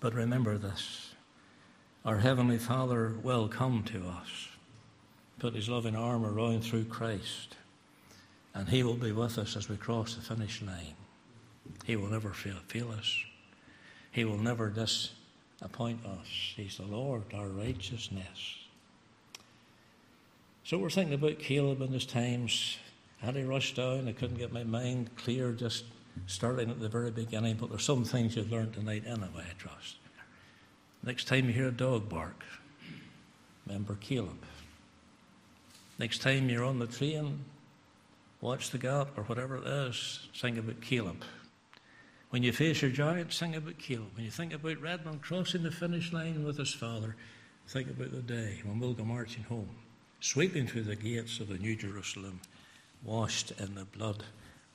But 0.00 0.14
remember 0.14 0.58
this 0.58 1.12
our 2.04 2.18
Heavenly 2.18 2.58
Father 2.58 3.14
will 3.22 3.46
come 3.46 3.84
to 3.84 4.08
us, 4.08 4.48
put 5.38 5.54
His 5.54 5.68
loving 5.68 5.94
arm 5.94 6.24
around 6.24 6.62
through 6.62 6.84
Christ, 6.86 7.56
and 8.52 8.68
He 8.68 8.82
will 8.82 8.96
be 8.96 9.12
with 9.12 9.38
us 9.38 9.56
as 9.56 9.68
we 9.68 9.76
cross 9.76 10.16
the 10.16 10.22
finish 10.22 10.60
line. 10.60 10.96
He 11.84 11.96
will 11.96 12.08
never 12.08 12.32
fail, 12.32 12.56
fail 12.68 12.90
us, 12.92 13.16
He 14.10 14.24
will 14.24 14.38
never 14.38 14.68
disappoint 14.68 16.04
us. 16.04 16.26
He's 16.56 16.76
the 16.76 16.84
Lord, 16.84 17.22
our 17.34 17.48
righteousness. 17.48 18.58
So 20.64 20.78
we're 20.78 20.90
thinking 20.90 21.14
about 21.14 21.38
Caleb 21.38 21.80
in 21.82 21.92
his 21.92 22.06
times. 22.06 22.78
Had 23.18 23.36
he 23.36 23.42
rushed 23.42 23.76
down? 23.76 24.08
I 24.08 24.12
couldn't 24.12 24.38
get 24.38 24.52
my 24.52 24.64
mind 24.64 25.10
clear 25.16 25.52
just 25.52 25.84
starting 26.26 26.70
at 26.70 26.80
the 26.80 26.88
very 26.88 27.10
beginning, 27.10 27.56
but 27.56 27.70
there's 27.70 27.84
some 27.84 28.04
things 28.04 28.36
you've 28.36 28.52
learned 28.52 28.74
tonight 28.74 29.04
anyway, 29.06 29.44
I 29.48 29.54
trust. 29.58 29.96
Next 31.02 31.26
time 31.26 31.46
you 31.46 31.52
hear 31.52 31.68
a 31.68 31.72
dog 31.72 32.08
bark, 32.08 32.44
remember 33.66 33.96
Caleb. 34.00 34.44
Next 35.98 36.22
time 36.22 36.48
you're 36.48 36.64
on 36.64 36.78
the 36.78 36.86
train, 36.86 37.44
watch 38.40 38.70
the 38.70 38.78
gap 38.78 39.16
or 39.16 39.24
whatever 39.24 39.56
it 39.56 39.66
is, 39.66 40.28
think 40.36 40.58
about 40.58 40.80
Caleb. 40.80 41.24
When 42.32 42.42
you 42.42 42.50
face 42.50 42.80
your 42.80 42.90
giant, 42.90 43.30
think 43.30 43.56
about 43.56 43.76
Caleb. 43.76 44.08
When 44.14 44.24
you 44.24 44.30
think 44.30 44.54
about 44.54 44.80
Redmond 44.80 45.20
crossing 45.20 45.64
the 45.64 45.70
finish 45.70 46.14
line 46.14 46.44
with 46.44 46.56
his 46.56 46.72
father, 46.72 47.14
think 47.68 47.90
about 47.90 48.10
the 48.10 48.22
day 48.22 48.62
when 48.64 48.80
we'll 48.80 48.94
go 48.94 49.04
marching 49.04 49.42
home, 49.42 49.68
sweeping 50.20 50.66
through 50.66 50.84
the 50.84 50.96
gates 50.96 51.40
of 51.40 51.48
the 51.48 51.58
New 51.58 51.76
Jerusalem, 51.76 52.40
washed 53.04 53.52
in 53.60 53.74
the 53.74 53.84
blood 53.84 54.22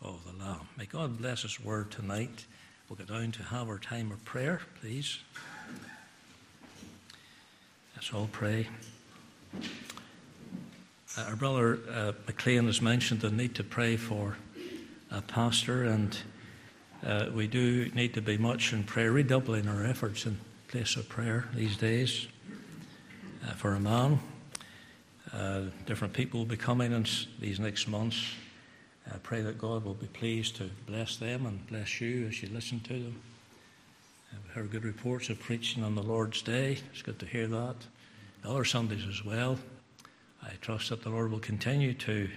of 0.03 0.23
the 0.23 0.45
Lamb. 0.45 0.67
May 0.77 0.85
God 0.85 1.17
bless 1.17 1.41
His 1.41 1.59
word 1.59 1.89
tonight. 1.89 2.45
We'll 2.87 2.97
go 2.97 3.05
down 3.05 3.31
to 3.31 3.41
have 3.41 3.69
our 3.69 3.79
time 3.79 4.11
of 4.11 4.23
prayer, 4.23 4.61
please. 4.79 5.17
Let's 7.95 8.13
all 8.13 8.29
pray. 8.31 8.67
Uh, 11.17 11.21
our 11.27 11.35
brother 11.35 11.79
uh, 11.91 12.11
McLean 12.27 12.67
has 12.67 12.83
mentioned 12.83 13.21
the 13.21 13.31
need 13.31 13.55
to 13.55 13.63
pray 13.63 13.97
for 13.97 14.37
a 15.09 15.23
pastor, 15.23 15.85
and 15.85 16.15
uh, 17.05 17.27
we 17.33 17.47
do 17.47 17.89
need 17.93 18.13
to 18.15 18.21
be 18.21 18.37
much 18.37 18.73
in 18.73 18.83
prayer, 18.83 19.11
redoubling 19.11 19.67
our 19.67 19.85
efforts 19.85 20.25
in 20.25 20.37
place 20.67 20.95
of 20.95 21.07
prayer 21.07 21.47
these 21.53 21.77
days 21.77 22.27
uh, 23.47 23.51
for 23.53 23.75
a 23.75 23.79
man. 23.79 24.19
Uh, 25.33 25.61
different 25.85 26.13
people 26.13 26.39
will 26.39 26.47
be 26.47 26.57
coming 26.57 26.91
in 26.91 27.05
these 27.39 27.59
next 27.59 27.87
months. 27.87 28.33
I 29.13 29.17
pray 29.19 29.41
that 29.41 29.57
God 29.57 29.85
will 29.85 29.93
be 29.93 30.07
pleased 30.07 30.57
to 30.57 30.69
bless 30.85 31.17
them 31.17 31.45
and 31.45 31.65
bless 31.67 32.01
you 32.01 32.27
as 32.27 32.41
you 32.41 32.49
listen 32.49 32.79
to 32.81 32.93
them. 32.93 33.21
I've 34.33 34.51
heard 34.53 34.71
good 34.71 34.83
reports 34.83 35.29
of 35.29 35.39
preaching 35.39 35.83
on 35.83 35.95
the 35.95 36.03
Lord's 36.03 36.41
Day. 36.41 36.79
It's 36.91 37.01
good 37.01 37.19
to 37.19 37.25
hear 37.25 37.47
that. 37.47 37.75
Other 38.43 38.65
Sundays 38.65 39.05
as 39.07 39.23
well. 39.23 39.57
I 40.43 40.51
trust 40.61 40.89
that 40.89 41.03
the 41.03 41.09
Lord 41.09 41.31
will 41.31 41.39
continue 41.39 41.93
to 41.93 42.29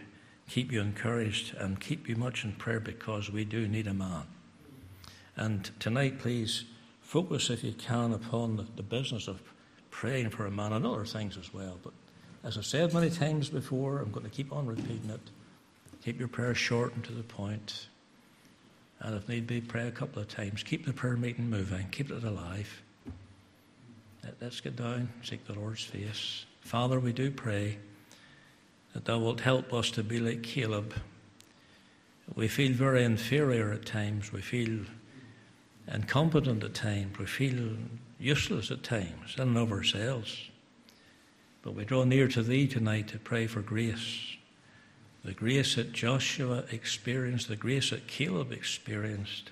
keep 0.49 0.73
you 0.73 0.81
encouraged 0.81 1.55
and 1.57 1.81
keep 1.81 2.09
you 2.09 2.17
much 2.17 2.45
in 2.45 2.53
prayer 2.53 2.81
because 2.81 3.31
we 3.31 3.45
do 3.45 3.67
need 3.69 3.87
a 3.87 3.95
man. 3.95 4.25
And 5.41 5.71
tonight, 5.81 6.19
please 6.19 6.65
focus, 7.01 7.49
if 7.49 7.65
you 7.65 7.73
can, 7.73 8.13
upon 8.13 8.69
the, 8.77 8.83
business 8.83 9.27
of 9.27 9.41
praying 9.91 10.29
for 10.29 10.45
a 10.45 10.51
man 10.51 10.75
and 10.75 10.87
other 10.87 11.07
things 11.07 11.39
as 11.39 11.53
well. 11.55 11.79
But 11.83 11.95
as 12.45 12.59
I've 12.59 12.67
said 12.67 12.93
many 12.93 13.09
times 13.09 13.49
before, 13.49 14.01
I'm 14.01 14.13
going 14.13 14.27
to 14.27 14.31
keep 14.31 14.53
on 14.53 14.67
repeating 14.67 15.09
it. 15.09 15.31
Keep 16.05 16.19
your 16.19 16.29
prayers 16.29 16.59
short 16.59 16.95
and 16.95 17.03
to 17.05 17.13
the 17.13 17.23
point. 17.23 17.89
And 19.01 19.17
if 19.17 19.31
need 19.31 19.47
be, 19.47 19.63
pray 19.63 19.89
a 19.89 19.91
couple 19.91 20.21
of 20.21 20.29
times. 20.29 20.63
Keep 20.63 20.85
the 20.85 20.93
prayer 20.93 21.17
meeting 21.17 21.49
moving. 21.49 21.89
Keep 21.91 22.11
it 22.11 22.23
alive. 22.23 22.83
Let's 24.43 24.61
get 24.61 24.77
down, 24.77 25.09
seek 25.23 25.47
the 25.47 25.55
Lord's 25.55 25.85
face. 25.85 26.45
Father, 26.61 27.01
we 27.01 27.15
do 27.15 27.31
pray 27.31 27.79
that 28.93 29.07
Thou 29.07 29.19
wilt 29.19 29.41
help 29.41 29.73
us 29.73 29.91
to 29.93 30.03
be 30.03 30.21
like 30.21 30.43
Caleb. 30.43 30.93
We 32.35 32.47
feel 32.47 32.75
very 32.75 33.05
inferior 33.05 33.73
at 33.73 33.87
times. 33.87 34.33
We 34.33 34.43
feel 34.43 34.85
incompetent 35.93 36.65
at 36.65 36.75
times. 36.75 37.19
We 37.19 37.27
feel 37.27 37.77
useless 38.19 38.71
at 38.71 38.83
times 38.83 39.35
in 39.37 39.43
and 39.43 39.59
of 39.59 39.73
ourselves. 39.73 40.51
But 41.63 41.75
we 41.75 41.85
draw 41.85 42.05
near 42.05 42.29
to 42.29 42.43
Thee 42.43 42.67
tonight 42.67 43.09
to 43.09 43.19
pray 43.19 43.47
for 43.47 43.61
grace 43.61 44.37
the 45.25 45.33
grace 45.33 45.75
that 45.75 45.93
Joshua 45.93 46.65
experienced, 46.71 47.49
the 47.49 47.57
grace 47.57 47.91
that 47.91 48.07
Caleb 48.07 48.53
experienced, 48.53 49.51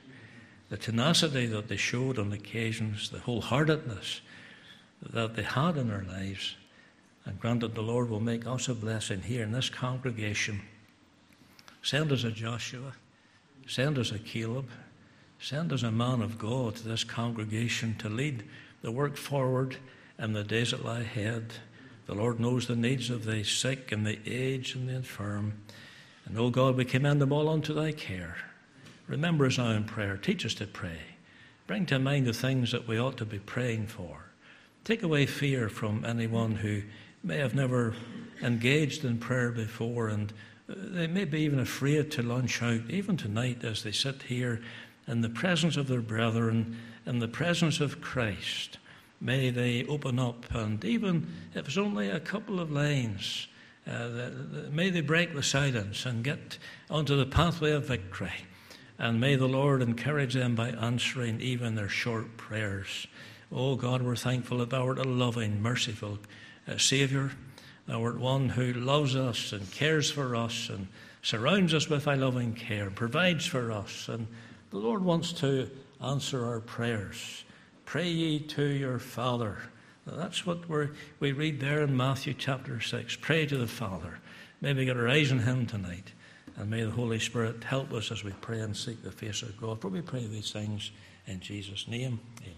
the 0.70 0.76
tenacity 0.76 1.46
that 1.46 1.68
they 1.68 1.76
showed 1.76 2.18
on 2.18 2.32
occasions, 2.32 3.10
the 3.10 3.18
wholeheartedness 3.18 4.20
that 5.02 5.36
they 5.36 5.42
had 5.42 5.76
in 5.76 5.88
their 5.88 6.04
lives. 6.08 6.56
And 7.24 7.38
granted, 7.38 7.74
the 7.74 7.82
Lord 7.82 8.08
will 8.08 8.20
make 8.20 8.46
us 8.46 8.68
a 8.68 8.74
blessing 8.74 9.20
here 9.20 9.42
in 9.42 9.52
this 9.52 9.68
congregation. 9.68 10.62
Send 11.82 12.12
us 12.12 12.24
a 12.24 12.30
Joshua, 12.30 12.94
send 13.66 13.98
us 13.98 14.10
a 14.10 14.18
Caleb, 14.18 14.68
send 15.40 15.72
us 15.72 15.82
a 15.82 15.90
man 15.90 16.20
of 16.22 16.38
God 16.38 16.76
to 16.76 16.88
this 16.88 17.04
congregation 17.04 17.94
to 17.98 18.08
lead 18.08 18.44
the 18.82 18.92
work 18.92 19.16
forward 19.16 19.76
in 20.18 20.32
the 20.32 20.44
days 20.44 20.72
that 20.72 20.84
lie 20.84 21.00
ahead. 21.00 21.52
The 22.06 22.14
Lord 22.14 22.40
knows 22.40 22.66
the 22.66 22.76
needs 22.76 23.10
of 23.10 23.24
the 23.24 23.44
sick 23.44 23.92
and 23.92 24.06
the 24.06 24.18
aged 24.26 24.76
and 24.76 24.88
the 24.88 24.94
infirm. 24.94 25.54
And, 26.26 26.38
O 26.38 26.44
oh 26.44 26.50
God, 26.50 26.76
we 26.76 26.84
commend 26.84 27.20
them 27.20 27.32
all 27.32 27.48
unto 27.48 27.72
thy 27.72 27.92
care. 27.92 28.36
Remember 29.06 29.46
us 29.46 29.58
now 29.58 29.70
in 29.70 29.84
prayer. 29.84 30.16
Teach 30.16 30.44
us 30.44 30.54
to 30.54 30.66
pray. 30.66 31.00
Bring 31.66 31.86
to 31.86 31.98
mind 31.98 32.26
the 32.26 32.32
things 32.32 32.72
that 32.72 32.88
we 32.88 32.98
ought 32.98 33.16
to 33.18 33.24
be 33.24 33.38
praying 33.38 33.86
for. 33.86 34.24
Take 34.84 35.02
away 35.02 35.26
fear 35.26 35.68
from 35.68 36.04
anyone 36.04 36.56
who 36.56 36.82
may 37.22 37.38
have 37.38 37.54
never 37.54 37.94
engaged 38.42 39.04
in 39.04 39.18
prayer 39.18 39.50
before 39.50 40.08
and 40.08 40.32
uh, 40.70 40.74
they 40.76 41.06
may 41.06 41.24
be 41.24 41.40
even 41.40 41.58
afraid 41.58 42.10
to 42.12 42.22
launch 42.22 42.62
out, 42.62 42.80
even 42.88 43.16
tonight 43.16 43.64
as 43.64 43.82
they 43.82 43.92
sit 43.92 44.22
here 44.22 44.60
in 45.08 45.22
the 45.22 45.28
presence 45.28 45.76
of 45.76 45.88
their 45.88 46.02
brethren, 46.02 46.76
in 47.06 47.18
the 47.18 47.28
presence 47.28 47.80
of 47.80 48.00
Christ. 48.00 48.78
May 49.20 49.50
they 49.50 49.84
open 49.86 50.18
up, 50.18 50.46
and 50.54 50.84
even 50.84 51.26
if 51.54 51.66
it's 51.66 51.78
only 51.78 52.08
a 52.08 52.20
couple 52.20 52.60
of 52.60 52.70
lines, 52.70 53.48
uh, 53.86 54.08
the, 54.08 54.30
the, 54.30 54.70
may 54.70 54.90
they 54.90 55.00
break 55.00 55.34
the 55.34 55.42
silence 55.42 56.04
and 56.06 56.22
get 56.22 56.58
onto 56.90 57.16
the 57.16 57.26
pathway 57.26 57.72
of 57.72 57.86
victory. 57.86 58.32
And 58.98 59.20
may 59.20 59.36
the 59.36 59.48
Lord 59.48 59.80
encourage 59.80 60.34
them 60.34 60.54
by 60.54 60.70
answering 60.70 61.40
even 61.40 61.74
their 61.74 61.88
short 61.88 62.36
prayers. 62.36 63.06
Oh 63.50 63.76
God, 63.76 64.02
we're 64.02 64.16
thankful 64.16 64.58
that 64.58 64.70
Thou 64.70 64.86
art 64.86 64.98
a 64.98 65.04
loving, 65.04 65.62
merciful 65.62 66.18
uh, 66.68 66.76
Saviour. 66.76 67.32
Thou 67.86 68.02
art 68.02 68.18
one 68.18 68.50
who 68.50 68.72
loves 68.74 69.16
us 69.16 69.52
and 69.52 69.70
cares 69.70 70.10
for 70.10 70.36
us 70.36 70.68
and 70.68 70.88
surrounds 71.22 71.72
us 71.72 71.88
with 71.88 72.04
Thy 72.04 72.14
loving 72.14 72.52
care, 72.52 72.90
provides 72.90 73.46
for 73.46 73.72
us. 73.72 74.08
And 74.08 74.26
the 74.70 74.78
Lord 74.78 75.04
wants 75.04 75.32
to 75.34 75.70
answer 76.04 76.44
our 76.44 76.60
prayers. 76.60 77.44
Pray 77.84 78.08
ye 78.08 78.40
to 78.40 78.64
your 78.64 78.98
Father. 78.98 79.58
That's 80.06 80.46
what 80.46 80.68
we 80.68 80.88
we 81.20 81.32
read 81.32 81.60
there 81.60 81.82
in 81.82 81.96
Matthew 81.96 82.34
chapter 82.34 82.80
6. 82.80 83.16
Pray 83.16 83.46
to 83.46 83.58
the 83.58 83.66
Father. 83.66 84.18
May 84.60 84.72
we 84.72 84.84
get 84.84 84.96
our 84.96 85.08
eyes 85.08 85.32
on 85.32 85.40
Him 85.40 85.66
tonight. 85.66 86.12
And 86.56 86.70
may 86.70 86.82
the 86.82 86.90
Holy 86.90 87.20
Spirit 87.20 87.62
help 87.62 87.92
us 87.92 88.10
as 88.10 88.24
we 88.24 88.32
pray 88.40 88.58
and 88.60 88.76
seek 88.76 89.02
the 89.02 89.12
face 89.12 89.42
of 89.42 89.56
God. 89.60 89.80
For 89.80 89.88
we 89.88 90.00
pray 90.00 90.26
these 90.26 90.50
things 90.50 90.90
in 91.26 91.40
Jesus' 91.40 91.86
name. 91.86 92.18
Amen. 92.42 92.57